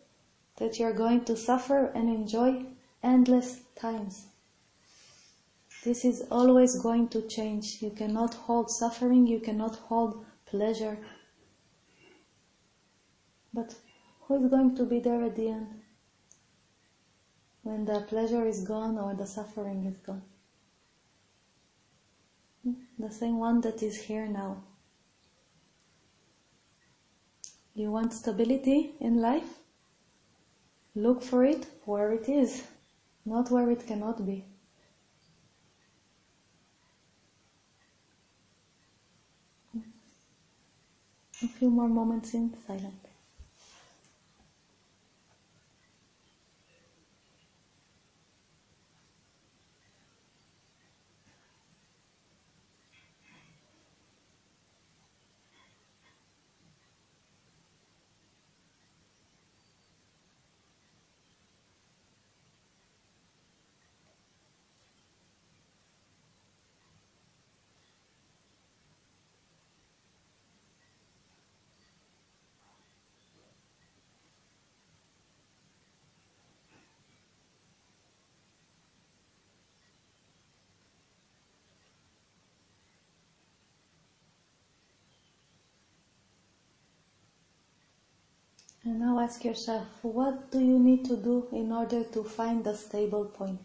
that 0.59 0.79
you 0.79 0.87
are 0.87 0.93
going 0.93 1.25
to 1.25 1.37
suffer 1.37 1.87
and 1.87 2.09
enjoy 2.09 2.65
endless 3.03 3.61
times. 3.75 4.28
This 5.89 6.05
is 6.05 6.27
always 6.31 6.75
going 6.77 7.09
to 7.09 7.23
change. 7.23 7.81
You 7.81 7.89
cannot 7.89 8.35
hold 8.35 8.71
suffering, 8.71 9.27
you 9.27 9.41
cannot 9.41 9.77
hold 9.77 10.23
pleasure. 10.45 10.99
But 13.55 13.75
who 14.21 14.35
is 14.35 14.51
going 14.51 14.77
to 14.77 14.85
be 14.85 15.01
there 15.01 15.23
at 15.23 15.35
the 15.35 15.49
end? 15.49 15.81
When 17.63 17.87
the 17.87 18.01
pleasure 18.03 18.47
is 18.47 18.65
gone 18.65 18.99
or 18.99 19.15
the 19.15 19.25
suffering 19.25 19.87
is 19.87 19.97
gone? 20.01 20.25
The 22.99 23.11
same 23.11 23.39
one 23.39 23.63
that 23.63 23.83
is 23.83 23.97
here 23.97 24.27
now. 24.27 24.63
You 27.75 27.91
want 27.91 28.13
stability 28.13 28.93
in 29.01 29.23
life? 29.23 29.61
Look 30.95 31.23
for 31.23 31.47
it 31.47 31.67
where 31.87 32.13
it 32.13 32.29
is, 32.29 32.63
not 33.25 33.51
where 33.51 33.71
it 33.71 33.87
cannot 33.87 34.27
be. 34.27 34.45
A 41.43 41.49
few 41.49 41.69
more 41.69 41.89
moments 41.89 42.33
in 42.35 42.55
silence. 42.55 43.08
And 88.89 89.01
now 89.01 89.19
ask 89.19 89.45
yourself, 89.45 90.03
what 90.03 90.51
do 90.51 90.61
you 90.61 90.79
need 90.79 91.05
to 91.05 91.17
do 91.19 91.47
in 91.53 91.73
order 91.73 92.03
to 92.05 92.25
find 92.25 92.65
the 92.65 92.73
stable 92.73 93.27
point? 93.27 93.61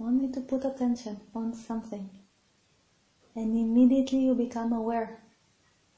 Only 0.00 0.28
to 0.32 0.40
put 0.40 0.64
attention 0.64 1.20
on 1.36 1.54
something. 1.54 2.10
And 3.36 3.56
immediately 3.56 4.24
you 4.24 4.34
become 4.34 4.72
aware. 4.72 5.20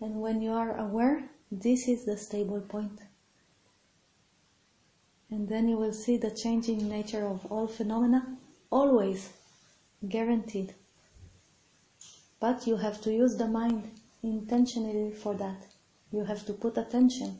And 0.03 0.21
when 0.21 0.43
you 0.43 0.53
are 0.53 0.77
aware, 0.77 1.31
this 1.51 1.89
is 1.89 2.05
the 2.05 2.19
stable 2.19 2.61
point. 2.61 3.01
And 5.33 5.49
then 5.49 5.66
you 5.66 5.79
will 5.79 5.95
see 5.95 6.18
the 6.18 6.31
changing 6.31 6.90
nature 6.90 7.25
of 7.27 7.51
all 7.51 7.66
phenomena, 7.66 8.37
always 8.71 9.33
guaranteed. 10.07 10.75
But 12.38 12.66
you 12.66 12.77
have 12.77 13.01
to 13.01 13.11
use 13.11 13.37
the 13.37 13.49
mind 13.49 13.99
intentionally 14.23 15.11
for 15.11 15.35
that. 15.37 15.68
You 16.12 16.25
have 16.25 16.45
to 16.45 16.53
put 16.53 16.77
attention. 16.77 17.38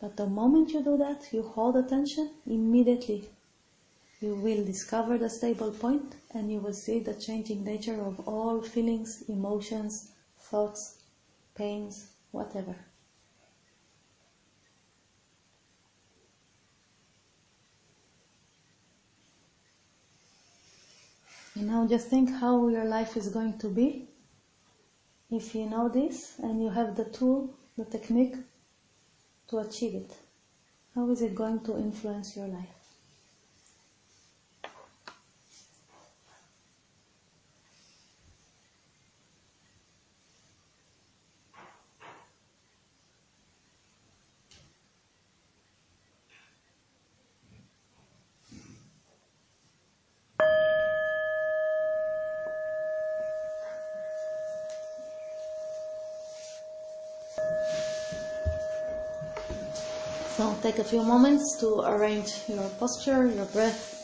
But 0.00 0.16
the 0.16 0.26
moment 0.26 0.70
you 0.70 0.82
do 0.82 0.96
that, 0.96 1.30
you 1.34 1.42
hold 1.42 1.76
attention, 1.76 2.30
immediately 2.46 3.28
you 4.22 4.34
will 4.34 4.64
discover 4.64 5.18
the 5.18 5.28
stable 5.28 5.70
point 5.70 6.14
and 6.32 6.50
you 6.50 6.60
will 6.60 6.72
see 6.72 6.98
the 7.00 7.14
changing 7.14 7.62
nature 7.62 8.00
of 8.00 8.26
all 8.26 8.62
feelings, 8.62 9.22
emotions, 9.28 10.12
thoughts, 10.38 10.96
pains, 11.54 12.06
whatever. 12.30 12.74
And 21.54 21.66
now 21.66 21.86
just 21.86 22.08
think 22.08 22.30
how 22.30 22.68
your 22.68 22.84
life 22.84 23.16
is 23.16 23.28
going 23.28 23.58
to 23.58 23.68
be 23.68 24.08
if 25.30 25.54
you 25.54 25.66
know 25.66 25.88
this 25.88 26.38
and 26.38 26.62
you 26.62 26.70
have 26.70 26.94
the 26.94 27.04
tool, 27.04 27.48
the 27.76 27.84
technique 27.84 28.36
to 29.48 29.58
achieve 29.58 29.94
it. 29.94 30.16
How 30.94 31.08
is 31.10 31.22
it 31.22 31.34
going 31.34 31.60
to 31.60 31.78
influence 31.78 32.36
your 32.36 32.48
life? 32.48 32.82
So 60.36 60.54
take 60.72 60.86
a 60.86 60.88
few 60.88 61.02
moments 61.02 61.58
to 61.60 61.80
arrange 61.80 62.48
your 62.48 62.66
posture, 62.80 63.26
your 63.26 63.44
breath. 63.46 64.01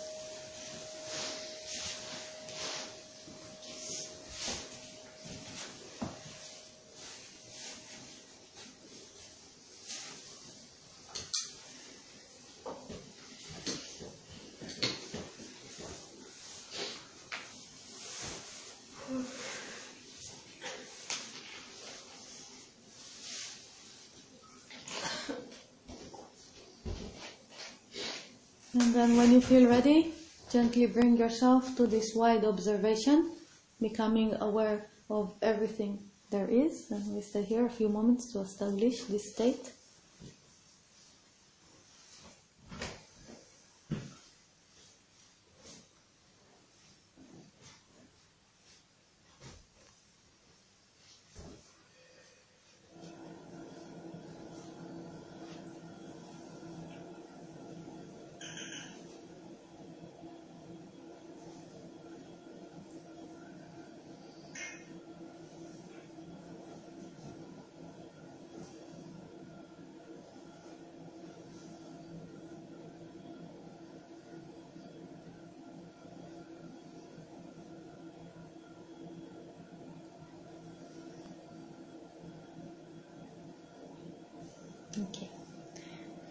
And 28.78 28.94
then 28.94 29.16
when 29.16 29.32
you 29.32 29.40
feel 29.40 29.68
ready, 29.68 30.14
Gently 30.50 30.86
bring 30.86 31.18
yourself 31.18 31.76
to 31.76 31.86
this 31.86 32.14
wide 32.14 32.44
observation, 32.44 33.32
becoming 33.82 34.34
aware 34.40 34.86
of 35.10 35.34
everything 35.42 35.98
there 36.30 36.48
is. 36.48 36.90
And 36.90 37.14
we 37.14 37.20
stay 37.20 37.42
here 37.42 37.66
a 37.66 37.70
few 37.70 37.90
moments 37.90 38.32
to 38.32 38.40
establish 38.40 39.02
this 39.04 39.34
state. 39.34 39.72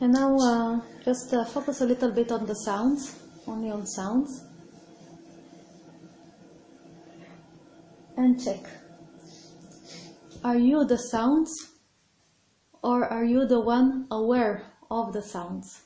And 0.07 0.13
now 0.13 0.37
uh, 0.37 0.79
just 1.03 1.33
uh, 1.33 1.43
focus 1.43 1.81
a 1.81 1.85
little 1.85 2.11
bit 2.11 2.31
on 2.31 2.45
the 2.45 2.53
sounds, 2.53 3.19
only 3.45 3.69
on 3.69 3.85
sounds. 3.85 4.45
And 8.15 8.41
check. 8.41 8.69
Are 10.45 10.55
you 10.55 10.85
the 10.85 10.97
sounds 10.97 11.51
or 12.81 13.03
are 13.03 13.25
you 13.25 13.45
the 13.47 13.59
one 13.59 14.07
aware 14.09 14.63
of 14.89 15.11
the 15.11 15.21
sounds? 15.21 15.81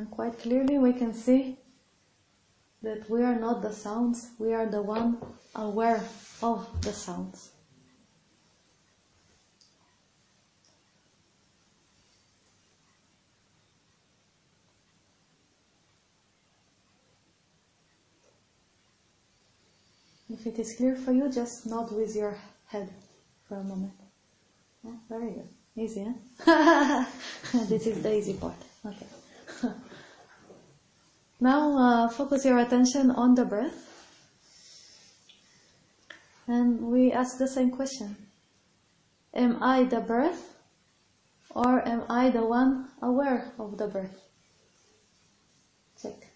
And 0.00 0.10
quite 0.10 0.38
clearly 0.38 0.78
we 0.78 0.94
can 0.94 1.12
see 1.12 1.58
that 2.82 3.10
we 3.10 3.22
are 3.22 3.38
not 3.38 3.60
the 3.60 3.70
sounds, 3.70 4.30
we 4.38 4.54
are 4.54 4.64
the 4.64 4.80
one 4.80 5.18
aware 5.54 6.02
of 6.42 6.66
the 6.80 6.94
sounds. 6.94 7.50
If 20.30 20.46
it 20.46 20.58
is 20.58 20.76
clear 20.76 20.96
for 20.96 21.12
you, 21.12 21.28
just 21.28 21.66
nod 21.66 21.92
with 21.92 22.16
your 22.16 22.38
head 22.64 22.88
for 23.46 23.56
a 23.56 23.64
moment. 23.64 24.00
Yeah, 24.82 24.92
very 25.10 25.32
good. 25.32 25.48
Easy, 25.76 26.06
huh? 26.40 27.04
this 27.68 27.86
is 27.86 28.02
the 28.02 28.16
easy 28.16 28.32
part. 28.32 28.56
Okay. 28.86 29.06
now 31.40 31.76
uh, 31.78 32.08
focus 32.08 32.44
your 32.44 32.58
attention 32.58 33.10
on 33.10 33.34
the 33.34 33.44
breath. 33.44 33.86
And 36.46 36.82
we 36.82 37.12
ask 37.12 37.38
the 37.38 37.48
same 37.48 37.70
question. 37.70 38.16
Am 39.34 39.62
I 39.62 39.84
the 39.84 40.00
breath? 40.00 40.56
Or 41.54 41.86
am 41.86 42.04
I 42.08 42.30
the 42.30 42.44
one 42.44 42.88
aware 43.02 43.52
of 43.58 43.78
the 43.78 43.88
breath? 43.88 44.16
Check. 46.00 46.30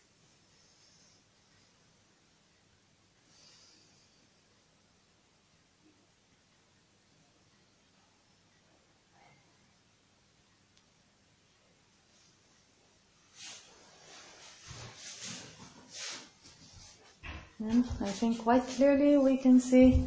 And 17.70 17.84
I 18.02 18.10
think 18.10 18.42
quite 18.42 18.66
clearly 18.66 19.16
we 19.16 19.38
can 19.38 19.58
see 19.58 20.04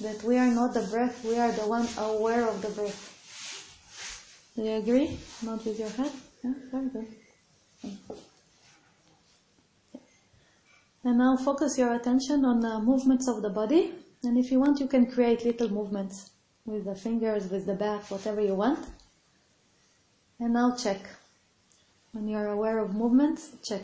that 0.00 0.24
we 0.24 0.36
are 0.38 0.50
not 0.50 0.74
the 0.74 0.82
breath, 0.90 1.24
we 1.24 1.38
are 1.38 1.52
the 1.52 1.68
one 1.68 1.86
aware 1.98 2.48
of 2.48 2.60
the 2.62 2.68
breath. 2.70 3.00
Do 4.56 4.62
you 4.64 4.78
agree? 4.78 5.18
Not 5.42 5.64
with 5.64 5.78
your 5.78 5.88
head? 5.90 6.10
Yeah, 6.42 6.54
very 6.72 6.88
good. 6.88 7.06
And 11.04 11.18
now 11.18 11.36
focus 11.36 11.78
your 11.78 11.94
attention 11.94 12.44
on 12.44 12.60
the 12.60 12.80
movements 12.80 13.28
of 13.28 13.42
the 13.42 13.50
body. 13.50 13.94
And 14.24 14.36
if 14.36 14.50
you 14.50 14.58
want, 14.58 14.80
you 14.80 14.88
can 14.88 15.06
create 15.06 15.44
little 15.44 15.68
movements 15.68 16.30
with 16.66 16.86
the 16.86 16.96
fingers, 16.96 17.48
with 17.50 17.66
the 17.66 17.74
back, 17.74 18.10
whatever 18.10 18.40
you 18.40 18.54
want. 18.54 18.84
And 20.40 20.54
now 20.54 20.74
check. 20.74 20.98
When 22.12 22.26
you're 22.26 22.48
aware 22.48 22.80
of 22.80 22.94
movements, 22.94 23.50
check. 23.62 23.82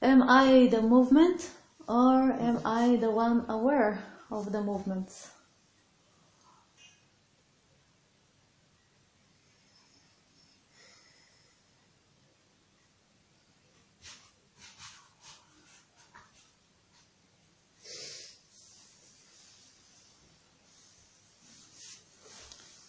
Am 0.00 0.22
I 0.22 0.68
the 0.68 0.80
movement 0.80 1.50
or 1.88 2.32
am 2.32 2.60
I 2.64 2.96
the 2.96 3.10
one 3.10 3.44
aware 3.48 3.98
of 4.30 4.52
the 4.52 4.60
movements? 4.60 5.30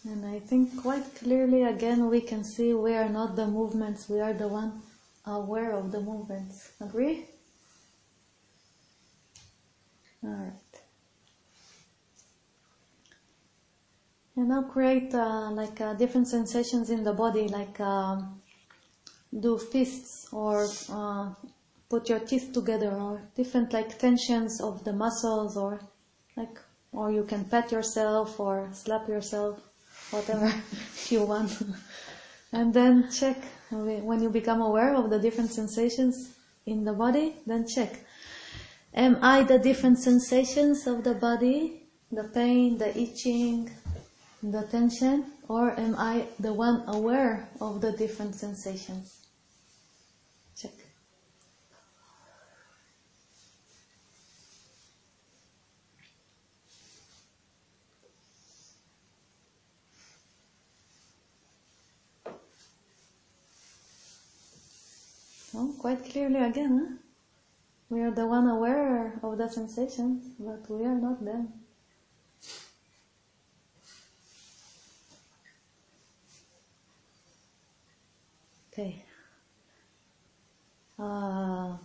And 0.04 0.26
I 0.26 0.40
think 0.40 0.82
quite 0.82 1.16
clearly 1.16 1.64
again 1.64 2.10
we 2.10 2.22
can 2.22 2.44
see 2.44 2.74
we 2.74 2.94
are 2.96 3.10
not 3.10 3.36
the 3.36 3.48
movements, 3.48 4.10
we 4.10 4.20
are 4.20 4.34
the 4.34 4.48
one 4.48 4.82
aware 5.26 5.74
of 5.74 5.92
the 5.92 6.00
movements. 6.00 6.72
Agree? 6.82 7.26
Alright. 10.24 10.54
And 14.36 14.50
now 14.50 14.64
create 14.64 15.14
uh, 15.14 15.52
like 15.52 15.82
uh, 15.82 15.94
different 15.94 16.28
sensations 16.28 16.90
in 16.90 17.04
the 17.04 17.14
body, 17.14 17.48
like 17.48 17.80
um, 17.80 18.42
do 19.38 19.58
fists 19.58 20.28
or 20.32 20.68
uh, 20.90 21.30
put 21.90 22.08
your 22.08 22.20
teeth 22.20 22.52
together, 22.54 22.92
or 22.92 23.22
different 23.36 23.74
like 23.74 23.98
tensions 23.98 24.62
of 24.62 24.84
the 24.84 24.94
muscles, 24.94 25.58
or 25.58 25.82
like, 26.38 26.58
or 26.92 27.12
you 27.12 27.24
can 27.24 27.44
pat 27.46 27.72
yourself 27.72 28.40
or 28.40 28.70
slap 28.72 29.08
yourself, 29.08 29.60
whatever 30.12 30.54
you 31.10 31.24
want. 31.24 31.62
and 32.54 32.74
then 32.74 33.10
check 33.12 33.38
when 33.70 34.22
you 34.22 34.30
become 34.30 34.62
aware 34.62 34.96
of 34.96 35.10
the 35.10 35.20
different 35.20 35.52
sensations 35.52 36.36
in 36.66 36.84
the 36.86 36.94
body. 36.94 37.36
Then 37.46 37.66
check 37.68 38.00
Am 38.94 39.20
I 39.22 39.44
the 39.44 39.58
different 39.58 40.00
sensations 40.00 40.86
of 40.86 41.04
the 41.04 41.14
body, 41.14 41.84
the 42.12 42.26
pain, 42.26 42.78
the 42.78 42.98
itching, 42.98 43.70
the 44.44 44.64
tension, 44.64 45.32
or 45.48 45.72
am 45.80 45.96
I 45.98 46.28
the 46.40 46.54
one 46.54 46.84
aware 46.88 47.48
of 47.62 47.80
the 47.80 47.94
different 47.94 48.36
sensations? 48.36 49.26
Check. 50.58 50.72
Oh, 65.56 65.74
quite 65.80 66.04
clearly 66.04 66.40
again, 66.40 66.78
huh? 66.78 67.01
We 67.92 68.00
are 68.04 68.12
the 68.12 68.26
one 68.26 68.48
aware 68.48 69.20
of 69.22 69.38
the 69.38 69.50
sensations, 69.50 70.24
but 70.40 70.64
we 70.70 70.86
are 70.86 70.96
not 70.96 71.26
them. 71.26 71.52
Okay. 78.72 79.04
Uh, 80.98 81.76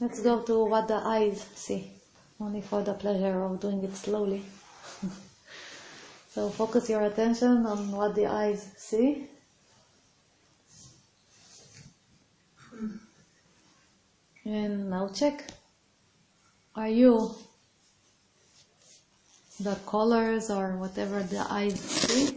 let's 0.00 0.18
go 0.18 0.42
to 0.42 0.64
what 0.64 0.88
the 0.88 1.00
eyes 1.06 1.40
see, 1.54 1.92
only 2.40 2.60
for 2.60 2.82
the 2.82 2.94
pleasure 2.94 3.40
of 3.44 3.60
doing 3.60 3.84
it 3.84 3.94
slowly. 3.94 4.42
so 6.30 6.48
focus 6.48 6.90
your 6.90 7.02
attention 7.02 7.64
on 7.64 7.92
what 7.92 8.16
the 8.16 8.26
eyes 8.26 8.72
see. 8.76 9.28
And 14.48 14.88
now 14.88 15.08
check. 15.08 15.44
Are 16.74 16.88
you 16.88 17.34
the 19.60 19.74
colors 19.84 20.48
or 20.48 20.78
whatever 20.78 21.22
the 21.22 21.44
eyes 21.52 21.78
see? 21.78 22.34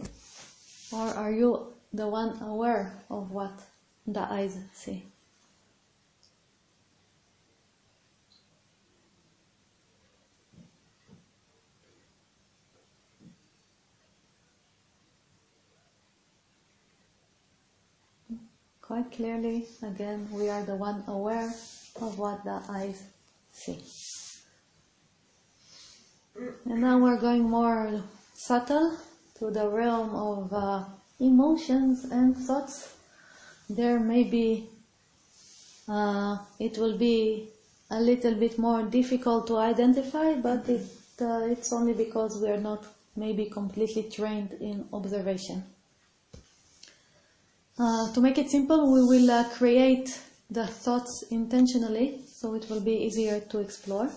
Or 0.92 1.08
are 1.08 1.32
you 1.32 1.72
the 1.90 2.06
one 2.06 2.38
aware 2.42 2.92
of 3.08 3.30
what 3.30 3.52
the 4.06 4.30
eyes 4.30 4.58
see? 4.74 5.06
Quite 18.82 19.10
clearly, 19.12 19.64
again, 19.82 20.28
we 20.30 20.50
are 20.50 20.62
the 20.62 20.76
one 20.76 21.02
aware 21.06 21.50
of 22.00 22.18
what 22.18 22.44
the 22.44 22.60
eyes 22.68 23.02
see. 23.52 23.78
And 26.64 26.80
now 26.80 26.98
we're 26.98 27.20
going 27.20 27.42
more 27.42 28.02
subtle 28.34 28.96
to 29.38 29.50
the 29.50 29.68
realm 29.68 30.14
of 30.14 30.52
uh, 30.52 30.84
emotions 31.20 32.04
and 32.04 32.36
thoughts. 32.36 32.94
There 33.68 34.00
may 34.00 34.24
be, 34.24 34.68
uh, 35.88 36.38
it 36.58 36.78
will 36.78 36.96
be 36.96 37.48
a 37.90 38.00
little 38.00 38.34
bit 38.34 38.58
more 38.58 38.82
difficult 38.82 39.46
to 39.48 39.56
identify, 39.58 40.34
but 40.34 40.68
it, 40.68 40.86
uh, 41.20 41.46
it's 41.50 41.72
only 41.72 41.92
because 41.92 42.40
we 42.40 42.48
are 42.48 42.60
not 42.60 42.86
maybe 43.14 43.46
completely 43.46 44.04
trained 44.04 44.52
in 44.60 44.88
observation. 44.92 45.62
Uh, 47.78 48.12
to 48.12 48.20
make 48.20 48.38
it 48.38 48.50
simple, 48.50 48.92
we 48.92 49.02
will 49.02 49.30
uh, 49.30 49.44
create 49.50 50.20
the 50.52 50.66
thoughts 50.66 51.22
intentionally, 51.30 52.20
so 52.26 52.54
it 52.54 52.68
will 52.68 52.80
be 52.80 52.92
easier 52.92 53.40
to 53.40 53.60
explore. 53.60 54.10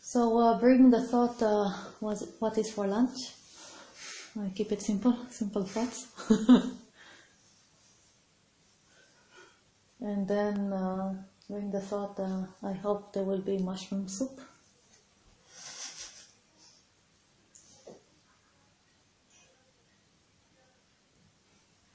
So 0.00 0.38
uh, 0.38 0.58
bring 0.58 0.90
the 0.90 1.02
thought, 1.02 1.42
uh, 1.42 1.70
was 2.00 2.26
what 2.38 2.56
is 2.56 2.72
for 2.72 2.86
lunch? 2.86 3.18
I 4.40 4.48
keep 4.54 4.72
it 4.72 4.80
simple, 4.80 5.14
simple 5.28 5.64
thoughts. 5.64 6.06
and 10.00 10.26
then 10.26 10.72
uh, 10.72 11.14
bring 11.48 11.70
the 11.70 11.80
thought, 11.80 12.18
uh, 12.18 12.44
I 12.62 12.72
hope 12.72 13.12
there 13.12 13.24
will 13.24 13.42
be 13.42 13.58
mushroom 13.58 14.08
soup. 14.08 14.40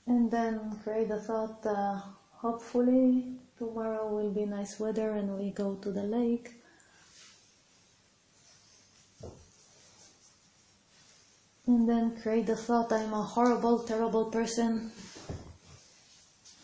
And 0.06 0.30
then 0.30 0.80
create 0.84 1.08
the 1.10 1.20
thought, 1.20 1.66
uh, 1.66 2.00
hopefully 2.38 3.26
tomorrow 3.58 4.08
will 4.08 4.30
be 4.30 4.46
nice 4.46 4.80
weather 4.80 5.12
and 5.12 5.38
we 5.38 5.52
go 5.52 5.76
to 5.76 5.92
the 5.92 6.04
lake. 6.04 6.52
And 11.68 11.90
then 11.90 12.16
create 12.22 12.46
the 12.46 12.56
thought, 12.56 12.92
I'm 12.92 13.14
a 13.14 13.24
horrible, 13.24 13.80
terrible 13.80 14.26
person. 14.26 14.92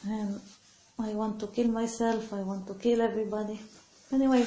And 0.05 0.39
I 0.99 1.13
want 1.13 1.39
to 1.39 1.47
kill 1.47 1.69
myself, 1.69 2.33
I 2.33 2.43
want 2.43 2.67
to 2.67 2.75
kill 2.75 3.01
everybody. 3.01 3.59
Anyway, 4.11 4.45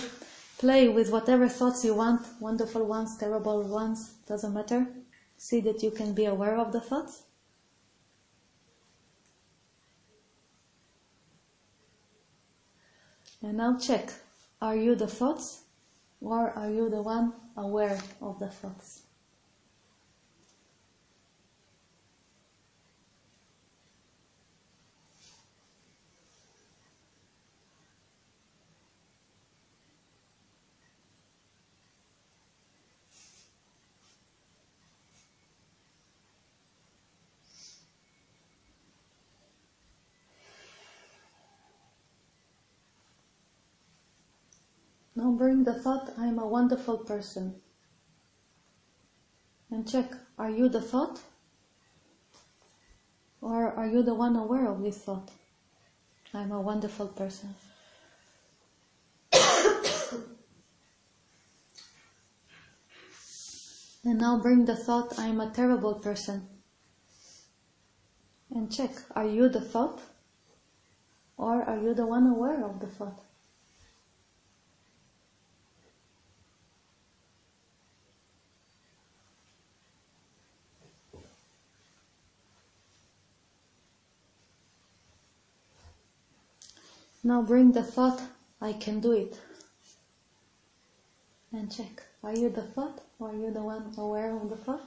play 0.58 0.88
with 0.88 1.10
whatever 1.10 1.48
thoughts 1.48 1.84
you 1.84 1.94
want, 1.94 2.24
wonderful 2.38 2.86
ones, 2.86 3.16
terrible 3.18 3.62
ones, 3.62 4.14
doesn't 4.28 4.52
matter. 4.52 4.86
See 5.36 5.60
that 5.62 5.82
you 5.82 5.90
can 5.90 6.14
be 6.14 6.26
aware 6.26 6.56
of 6.56 6.70
the 6.70 6.80
thoughts. 6.80 7.22
And 13.44 13.58
now 13.58 13.76
check. 13.76 14.10
Are 14.62 14.74
you 14.74 14.94
the 14.94 15.06
thoughts 15.06 15.64
or 16.22 16.50
are 16.52 16.70
you 16.70 16.88
the 16.88 17.02
one 17.02 17.34
aware 17.58 18.00
of 18.22 18.38
the 18.38 18.48
thoughts? 18.48 19.03
Now 45.24 45.30
bring 45.30 45.64
the 45.64 45.72
thought, 45.72 46.12
I 46.18 46.26
am 46.26 46.38
a 46.38 46.46
wonderful 46.46 46.98
person. 46.98 47.54
And 49.70 49.88
check, 49.88 50.12
are 50.36 50.50
you 50.50 50.68
the 50.68 50.82
thought? 50.82 51.22
Or 53.40 53.72
are 53.72 53.86
you 53.86 54.02
the 54.02 54.14
one 54.14 54.36
aware 54.36 54.68
of 54.68 54.82
this 54.82 54.98
thought? 54.98 55.30
I'm 56.34 56.52
a 56.52 56.60
wonderful 56.60 57.08
person. 57.08 57.54
and 64.04 64.18
now 64.18 64.36
bring 64.42 64.66
the 64.66 64.76
thought, 64.76 65.18
I'm 65.18 65.40
a 65.40 65.50
terrible 65.50 65.94
person. 65.94 66.46
And 68.50 68.70
check, 68.70 68.90
are 69.16 69.24
you 69.24 69.48
the 69.48 69.62
thought? 69.62 70.02
Or 71.38 71.62
are 71.62 71.78
you 71.78 71.94
the 71.94 72.04
one 72.04 72.26
aware 72.26 72.62
of 72.62 72.78
the 72.80 72.88
thought? 72.88 73.23
Now 87.26 87.40
bring 87.40 87.72
the 87.72 87.82
thought, 87.82 88.22
I 88.60 88.74
can 88.74 89.00
do 89.00 89.12
it. 89.12 89.40
And 91.54 91.74
check, 91.74 92.02
are 92.22 92.34
you 92.34 92.50
the 92.50 92.60
thought 92.60 93.00
or 93.18 93.30
are 93.30 93.34
you 93.34 93.50
the 93.50 93.62
one 93.62 93.94
aware 93.96 94.36
of 94.36 94.50
the 94.50 94.56
thought? 94.56 94.86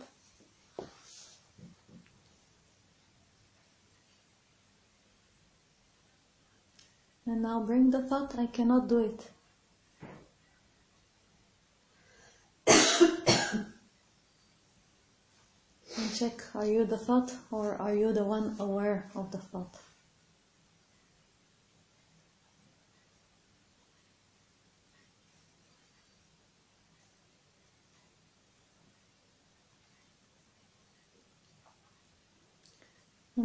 And 7.25 7.41
now 7.41 7.59
bring 7.61 7.89
the 7.89 8.03
thought, 8.03 8.37
I 8.37 8.45
cannot 8.45 8.87
do 8.87 8.99
it. 8.99 9.31
and 15.97 16.15
check, 16.15 16.43
are 16.53 16.67
you 16.67 16.85
the 16.85 16.97
thought 16.97 17.33
or 17.49 17.81
are 17.81 17.95
you 17.95 18.13
the 18.13 18.23
one 18.23 18.55
aware 18.59 19.09
of 19.15 19.31
the 19.31 19.39
thought? 19.39 19.75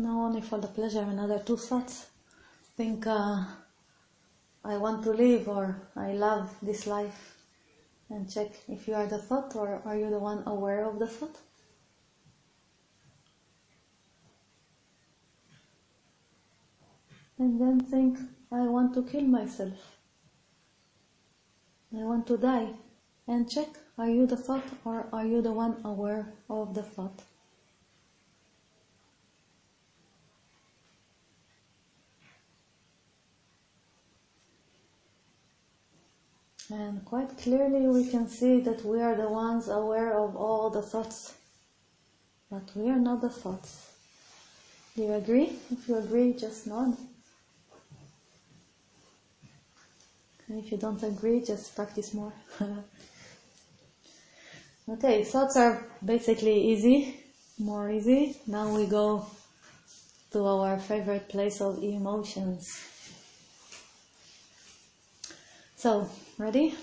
Now 0.02 0.22
only 0.22 0.40
for 0.40 0.58
the 0.58 0.66
pleasure, 0.66 1.02
of 1.02 1.10
another 1.10 1.38
two 1.38 1.56
thoughts. 1.56 2.08
Think, 2.76 3.06
uh, 3.06 3.44
I 4.64 4.76
want 4.76 5.04
to 5.04 5.10
live 5.12 5.48
or 5.48 5.76
I 5.94 6.10
love 6.14 6.52
this 6.60 6.88
life. 6.88 7.36
And 8.10 8.28
check 8.28 8.50
if 8.68 8.88
you 8.88 8.94
are 8.94 9.06
the 9.06 9.18
thought 9.18 9.54
or 9.54 9.80
are 9.84 9.96
you 9.96 10.10
the 10.10 10.18
one 10.18 10.42
aware 10.44 10.86
of 10.86 10.98
the 10.98 11.06
thought. 11.06 11.36
And 17.38 17.60
then 17.60 17.78
think, 17.78 18.18
I 18.50 18.62
want 18.62 18.94
to 18.94 19.04
kill 19.04 19.22
myself. 19.22 19.98
I 21.96 22.02
want 22.02 22.26
to 22.26 22.36
die. 22.36 22.70
And 23.28 23.48
check, 23.48 23.68
are 23.96 24.10
you 24.10 24.26
the 24.26 24.36
thought 24.36 24.64
or 24.84 25.06
are 25.12 25.24
you 25.24 25.42
the 25.42 25.52
one 25.52 25.80
aware 25.84 26.32
of 26.50 26.74
the 26.74 26.82
thought? 26.82 27.22
And 36.72 37.04
quite 37.04 37.36
clearly 37.36 37.86
we 37.86 38.08
can 38.08 38.26
see 38.26 38.60
that 38.60 38.82
we 38.82 38.98
are 39.02 39.14
the 39.14 39.28
ones 39.28 39.68
aware 39.68 40.14
of 40.14 40.34
all 40.34 40.70
the 40.70 40.80
thoughts. 40.80 41.34
But 42.50 42.62
we 42.74 42.88
are 42.88 42.98
not 42.98 43.20
the 43.20 43.28
thoughts. 43.28 43.92
Do 44.96 45.02
you 45.02 45.12
agree? 45.12 45.52
If 45.70 45.86
you 45.86 45.96
agree, 45.96 46.32
just 46.32 46.66
nod. 46.66 46.96
And 50.48 50.58
if 50.58 50.72
you 50.72 50.78
don't 50.78 51.02
agree, 51.02 51.42
just 51.42 51.76
practice 51.76 52.14
more. 52.14 52.32
okay, 54.88 55.24
thoughts 55.24 55.56
are 55.58 55.86
basically 56.02 56.72
easy, 56.72 57.20
more 57.58 57.90
easy. 57.90 58.34
Now 58.46 58.74
we 58.74 58.86
go 58.86 59.26
to 60.30 60.42
our 60.42 60.78
favorite 60.78 61.28
place 61.28 61.60
of 61.60 61.82
emotions. 61.82 62.92
So, 65.76 66.08
ready? 66.42 66.74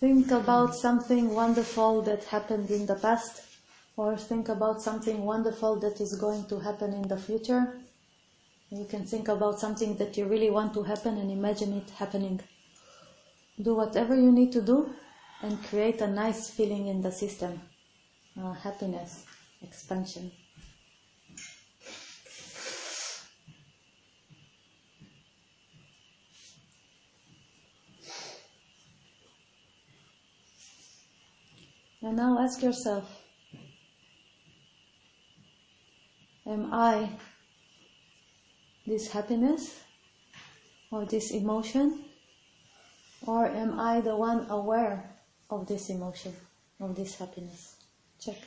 Think 0.00 0.30
about 0.30 0.74
something 0.74 1.34
wonderful 1.34 2.00
that 2.02 2.24
happened 2.24 2.70
in 2.70 2.86
the 2.86 2.94
past, 2.94 3.42
or 3.98 4.16
think 4.16 4.48
about 4.48 4.80
something 4.80 5.22
wonderful 5.22 5.76
that 5.80 6.00
is 6.00 6.16
going 6.16 6.46
to 6.46 6.58
happen 6.58 6.94
in 6.94 7.06
the 7.06 7.18
future. 7.18 7.78
You 8.70 8.86
can 8.86 9.04
think 9.04 9.28
about 9.28 9.60
something 9.60 9.96
that 9.96 10.16
you 10.16 10.24
really 10.24 10.48
want 10.48 10.72
to 10.74 10.82
happen 10.82 11.18
and 11.18 11.30
imagine 11.30 11.74
it 11.74 11.90
happening. 11.90 12.40
Do 13.60 13.74
whatever 13.74 14.14
you 14.16 14.32
need 14.32 14.52
to 14.52 14.62
do 14.62 14.90
and 15.42 15.62
create 15.64 16.00
a 16.00 16.08
nice 16.08 16.48
feeling 16.48 16.86
in 16.86 17.02
the 17.02 17.12
system. 17.12 17.60
Uh, 18.40 18.52
happiness, 18.52 19.24
expansion. 19.62 20.32
And 32.06 32.16
now 32.16 32.38
ask 32.38 32.62
yourself, 32.62 33.20
am 36.46 36.72
I 36.72 37.10
this 38.86 39.10
happiness 39.10 39.82
or 40.92 41.04
this 41.04 41.32
emotion? 41.32 42.04
Or 43.26 43.48
am 43.48 43.80
I 43.80 44.02
the 44.02 44.14
one 44.14 44.48
aware 44.50 45.02
of 45.50 45.66
this 45.66 45.90
emotion, 45.90 46.32
of 46.78 46.94
this 46.94 47.16
happiness? 47.16 47.74
Check. 48.20 48.38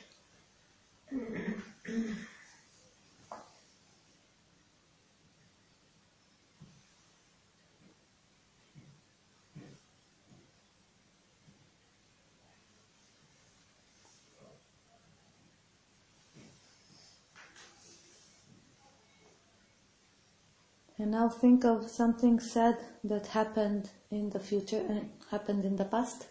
Now 21.10 21.28
think 21.28 21.64
of 21.64 21.88
something 21.88 22.38
sad 22.38 22.76
that 23.02 23.26
happened 23.26 23.90
in 24.12 24.30
the 24.30 24.38
future 24.38 24.84
uh, 24.88 25.00
happened 25.32 25.64
in 25.64 25.74
the 25.74 25.84
past, 25.84 26.28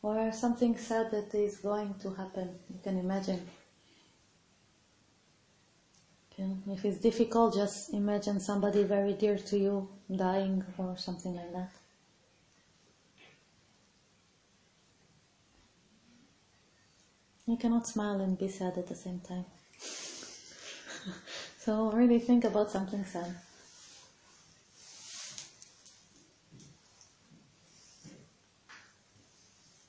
or 0.00 0.32
something 0.32 0.78
sad 0.78 1.10
that 1.10 1.34
is 1.34 1.58
going 1.58 1.94
to 1.96 2.12
happen. 2.12 2.48
You 2.70 2.80
can 2.82 2.96
imagine. 2.96 3.38
If 6.38 6.86
it's 6.86 7.00
difficult, 7.00 7.52
just 7.54 7.92
imagine 7.92 8.40
somebody 8.40 8.82
very 8.84 9.12
dear 9.12 9.36
to 9.36 9.58
you 9.58 9.88
dying 10.10 10.64
or 10.78 10.96
something 10.96 11.34
like 11.34 11.52
that. 11.52 11.70
You 17.46 17.58
cannot 17.58 17.86
smile 17.86 18.20
and 18.22 18.38
be 18.38 18.48
sad 18.48 18.78
at 18.78 18.86
the 18.86 18.94
same 18.94 19.18
time. 19.18 19.44
so 21.58 21.90
really 21.90 22.20
think 22.20 22.44
about 22.44 22.70
something 22.70 23.04
sad. 23.04 23.34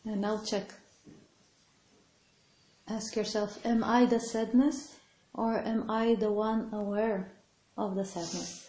And 0.10 0.22
now 0.22 0.40
check. 0.40 0.74
Ask 2.88 3.16
yourself, 3.16 3.64
am 3.64 3.84
I 3.84 4.08
the 4.08 4.20
sadness 4.20 4.98
or 5.36 5.60
am 5.60 5.88
I 5.88 6.16
the 6.16 6.32
one 6.32 6.74
aware 6.74 7.32
of 7.78 7.94
the 7.94 8.04
sadness? 8.04 8.69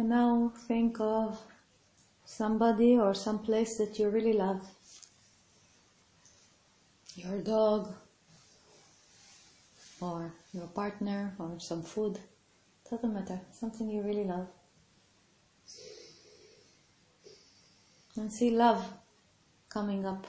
And 0.00 0.08
now 0.08 0.50
think 0.66 0.98
of 0.98 1.38
somebody 2.24 2.96
or 2.96 3.12
some 3.12 3.38
place 3.38 3.76
that 3.76 3.98
you 3.98 4.08
really 4.08 4.32
love. 4.32 4.66
Your 7.16 7.36
dog, 7.42 7.92
or 10.00 10.32
your 10.54 10.68
partner, 10.68 11.34
or 11.38 11.60
some 11.60 11.82
food. 11.82 12.18
Doesn't 12.90 13.12
matter. 13.12 13.38
Something 13.52 13.90
you 13.90 14.00
really 14.00 14.24
love. 14.24 14.46
And 18.16 18.32
see 18.32 18.52
love 18.52 18.82
coming 19.68 20.06
up. 20.06 20.26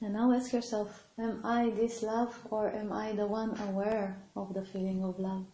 And 0.00 0.14
now 0.14 0.32
ask 0.32 0.52
yourself, 0.52 1.04
am 1.20 1.40
I 1.44 1.70
this 1.70 2.02
love 2.02 2.36
or 2.50 2.68
am 2.72 2.92
I 2.92 3.12
the 3.12 3.28
one 3.28 3.56
aware 3.68 4.20
of 4.34 4.54
the 4.54 4.64
feeling 4.64 5.04
of 5.04 5.20
love? 5.20 5.46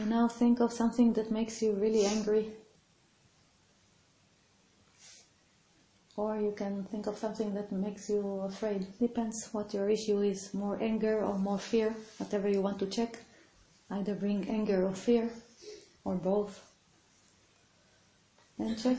And 0.00 0.08
now 0.08 0.28
think 0.28 0.60
of 0.60 0.72
something 0.72 1.12
that 1.12 1.30
makes 1.30 1.60
you 1.60 1.72
really 1.72 2.06
angry. 2.06 2.50
Or 6.16 6.38
you 6.38 6.52
can 6.52 6.84
think 6.84 7.06
of 7.06 7.18
something 7.18 7.52
that 7.52 7.70
makes 7.70 8.08
you 8.08 8.40
afraid. 8.40 8.86
Depends 8.98 9.50
what 9.52 9.74
your 9.74 9.90
issue 9.90 10.22
is. 10.22 10.54
More 10.54 10.78
anger 10.80 11.22
or 11.22 11.36
more 11.36 11.58
fear, 11.58 11.94
whatever 12.16 12.48
you 12.48 12.62
want 12.62 12.78
to 12.78 12.86
check. 12.86 13.18
Either 13.90 14.14
bring 14.14 14.48
anger 14.48 14.86
or 14.86 14.94
fear, 14.94 15.28
or 16.06 16.14
both. 16.14 16.64
And 18.58 18.78
check. 18.78 18.96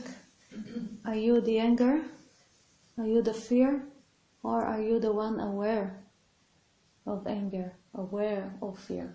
Are 1.04 1.16
you 1.16 1.40
the 1.40 1.58
anger? 1.58 2.00
Are 2.96 3.08
you 3.08 3.22
the 3.22 3.34
fear? 3.34 3.82
Or 4.44 4.62
are 4.62 4.80
you 4.80 5.00
the 5.00 5.12
one 5.12 5.40
aware 5.40 5.98
of 7.06 7.26
anger, 7.26 7.72
aware 7.92 8.54
of 8.62 8.78
fear? 8.78 9.12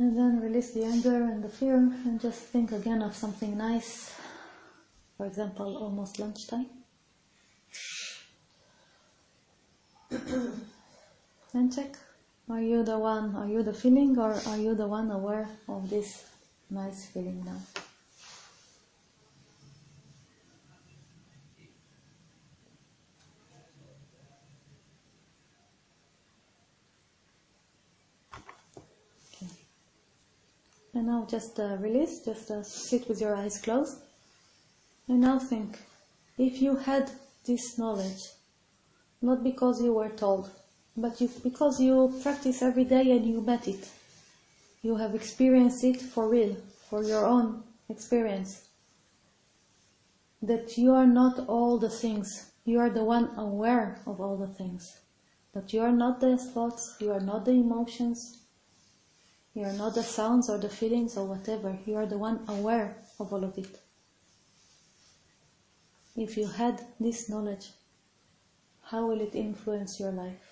And 0.00 0.16
then 0.16 0.40
release 0.40 0.70
the 0.72 0.82
anger 0.84 1.24
and 1.24 1.44
the 1.44 1.50
fear 1.50 1.76
and 1.76 2.18
just 2.18 2.40
think 2.40 2.72
again 2.72 3.02
of 3.02 3.14
something 3.14 3.58
nice. 3.58 4.10
For 5.18 5.26
example, 5.26 5.76
almost 5.76 6.18
lunchtime. 6.18 6.68
and 11.52 11.70
check. 11.70 11.98
Are 12.48 12.62
you 12.62 12.82
the 12.82 12.98
one, 12.98 13.36
are 13.36 13.46
you 13.46 13.62
the 13.62 13.74
feeling 13.74 14.18
or 14.18 14.32
are 14.46 14.56
you 14.56 14.74
the 14.74 14.88
one 14.88 15.10
aware 15.10 15.50
of 15.68 15.90
this 15.90 16.24
nice 16.70 17.04
feeling 17.04 17.44
now? 17.44 17.60
And 31.00 31.08
now 31.08 31.24
just 31.24 31.58
uh, 31.58 31.78
release, 31.80 32.20
just 32.22 32.50
uh, 32.50 32.62
sit 32.62 33.08
with 33.08 33.22
your 33.22 33.34
eyes 33.34 33.56
closed. 33.56 33.96
And 35.08 35.22
now 35.22 35.38
think, 35.38 35.78
if 36.36 36.60
you 36.60 36.76
had 36.76 37.10
this 37.46 37.78
knowledge, 37.78 38.28
not 39.22 39.42
because 39.42 39.80
you 39.80 39.94
were 39.94 40.10
told, 40.10 40.50
but 40.94 41.18
you, 41.18 41.30
because 41.42 41.80
you 41.80 42.12
practice 42.22 42.60
every 42.60 42.84
day 42.84 43.12
and 43.12 43.24
you 43.24 43.40
met 43.40 43.66
it, 43.66 43.88
you 44.82 44.96
have 44.96 45.14
experienced 45.14 45.82
it 45.84 46.02
for 46.02 46.28
real, 46.28 46.54
for 46.90 47.02
your 47.02 47.24
own 47.24 47.62
experience, 47.88 48.68
that 50.42 50.76
you 50.76 50.92
are 50.92 51.06
not 51.06 51.48
all 51.48 51.78
the 51.78 51.88
things, 51.88 52.50
you 52.66 52.78
are 52.78 52.90
the 52.90 53.04
one 53.04 53.30
aware 53.38 53.98
of 54.06 54.20
all 54.20 54.36
the 54.36 54.48
things. 54.48 55.00
that 55.54 55.72
you 55.72 55.80
are 55.80 55.92
not 55.92 56.20
the 56.20 56.36
thoughts, 56.36 56.98
you 57.00 57.10
are 57.10 57.20
not 57.20 57.46
the 57.46 57.52
emotions, 57.52 58.36
you 59.54 59.64
are 59.64 59.72
not 59.72 59.94
the 59.94 60.02
sounds 60.02 60.48
or 60.48 60.58
the 60.58 60.68
feelings 60.68 61.16
or 61.16 61.26
whatever. 61.26 61.76
You 61.84 61.96
are 61.96 62.06
the 62.06 62.18
one 62.18 62.44
aware 62.48 62.96
of 63.18 63.32
all 63.32 63.44
of 63.44 63.58
it. 63.58 63.80
If 66.16 66.36
you 66.36 66.46
had 66.46 66.80
this 66.98 67.28
knowledge, 67.28 67.70
how 68.82 69.06
will 69.06 69.20
it 69.20 69.34
influence 69.34 69.98
your 69.98 70.12
life? 70.12 70.50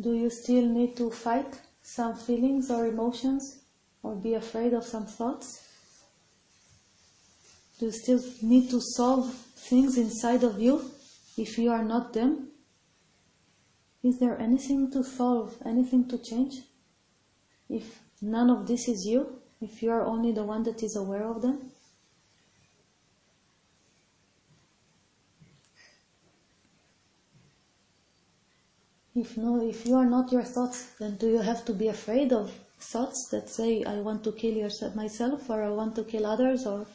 Do 0.00 0.12
you 0.14 0.30
still 0.30 0.66
need 0.66 0.96
to 0.96 1.10
fight 1.10 1.60
some 1.82 2.14
feelings 2.14 2.70
or 2.70 2.86
emotions 2.86 3.58
or 4.02 4.14
be 4.14 4.34
afraid 4.34 4.72
of 4.72 4.84
some 4.84 5.06
thoughts? 5.06 5.60
Do 7.78 7.86
you 7.86 7.92
still 7.92 8.20
need 8.42 8.68
to 8.70 8.80
solve 8.80 9.51
things 9.62 9.96
inside 9.96 10.44
of 10.44 10.60
you 10.60 10.82
if 11.36 11.58
you 11.58 11.70
are 11.70 11.84
not 11.84 12.12
them? 12.12 12.48
Is 14.02 14.18
there 14.18 14.38
anything 14.38 14.90
to 14.90 15.04
solve, 15.04 15.56
anything 15.64 16.08
to 16.08 16.18
change? 16.18 16.62
If 17.68 18.02
none 18.20 18.50
of 18.50 18.66
this 18.66 18.88
is 18.88 19.06
you, 19.06 19.40
if 19.60 19.82
you 19.82 19.90
are 19.90 20.04
only 20.04 20.32
the 20.32 20.44
one 20.44 20.64
that 20.64 20.82
is 20.82 20.96
aware 20.96 21.24
of 21.24 21.40
them? 21.40 21.70
If 29.14 29.36
no, 29.36 29.60
if 29.60 29.86
you 29.86 29.94
are 29.94 30.06
not 30.06 30.32
your 30.32 30.42
thoughts, 30.42 30.94
then 30.98 31.16
do 31.16 31.28
you 31.28 31.38
have 31.38 31.64
to 31.66 31.72
be 31.74 31.88
afraid 31.88 32.32
of 32.32 32.50
thoughts 32.80 33.28
that 33.30 33.48
say, 33.48 33.84
I 33.84 34.00
want 34.00 34.24
to 34.24 34.32
kill 34.32 34.54
yourself, 34.54 34.94
myself, 34.96 35.50
or 35.50 35.62
I 35.62 35.68
want 35.68 35.94
to 35.96 36.04
kill 36.04 36.26
others, 36.26 36.66
or 36.66 36.86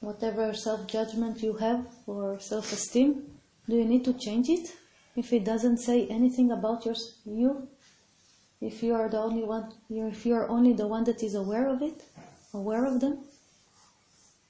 whatever 0.00 0.52
self-judgment 0.54 1.42
you 1.42 1.54
have 1.54 1.86
or 2.06 2.40
self-esteem, 2.40 3.24
do 3.68 3.76
you 3.76 3.84
need 3.84 4.04
to 4.04 4.12
change 4.14 4.48
it? 4.48 4.74
If 5.16 5.32
it 5.32 5.44
doesn't 5.44 5.78
say 5.78 6.06
anything 6.08 6.50
about 6.50 6.84
your, 6.84 6.94
you, 7.24 7.68
if 8.60 8.82
you 8.82 8.94
are 8.94 9.08
the 9.08 9.18
only 9.18 9.44
one, 9.44 9.72
if 9.90 10.24
you 10.24 10.34
are 10.34 10.48
only 10.48 10.72
the 10.72 10.86
one 10.86 11.04
that 11.04 11.22
is 11.22 11.34
aware 11.34 11.68
of 11.68 11.82
it, 11.82 12.02
aware 12.54 12.86
of 12.86 13.00
them, 13.00 13.18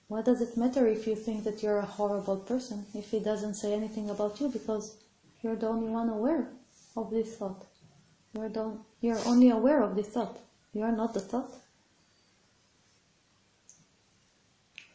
what 0.08 0.24
does 0.24 0.40
it 0.40 0.56
matter 0.56 0.86
if 0.86 1.06
you 1.06 1.14
think 1.14 1.44
that 1.44 1.62
you're 1.62 1.78
a 1.78 1.86
horrible 1.86 2.36
person 2.36 2.84
if 2.94 3.14
it 3.14 3.24
doesn't 3.24 3.54
say 3.54 3.72
anything 3.72 4.10
about 4.10 4.40
you 4.40 4.48
because 4.48 4.96
you're 5.40 5.56
the 5.56 5.68
only 5.68 5.88
one 5.88 6.08
aware 6.08 6.48
of 6.96 7.10
this 7.10 7.36
thought. 7.36 7.64
You're, 8.34 8.48
the, 8.48 8.76
you're 9.00 9.20
only 9.26 9.50
aware 9.50 9.82
of 9.82 9.96
this 9.96 10.08
thought. 10.08 10.36
You 10.72 10.82
are 10.82 10.92
not 10.92 11.14
the 11.14 11.20
thought. 11.20 11.52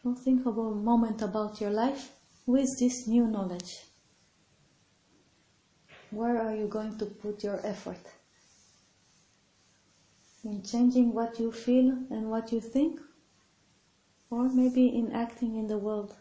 So 0.06 0.14
think 0.14 0.46
about 0.46 0.70
a 0.70 0.76
moment 0.76 1.20
about 1.20 1.60
your 1.60 1.72
life 1.72 2.12
with 2.46 2.78
this 2.78 3.08
new 3.08 3.26
knowledge. 3.26 3.86
Where 6.12 6.40
are 6.40 6.54
you 6.54 6.68
going 6.68 6.96
to 6.98 7.06
put 7.06 7.42
your 7.42 7.58
effort? 7.66 7.98
In 10.44 10.62
changing 10.62 11.12
what 11.12 11.40
you 11.40 11.50
feel 11.50 11.88
and 12.08 12.30
what 12.30 12.52
you 12.52 12.60
think? 12.60 13.00
Or 14.30 14.48
maybe 14.48 14.96
in 14.96 15.10
acting 15.10 15.56
in 15.56 15.66
the 15.66 15.78
world 15.78 16.14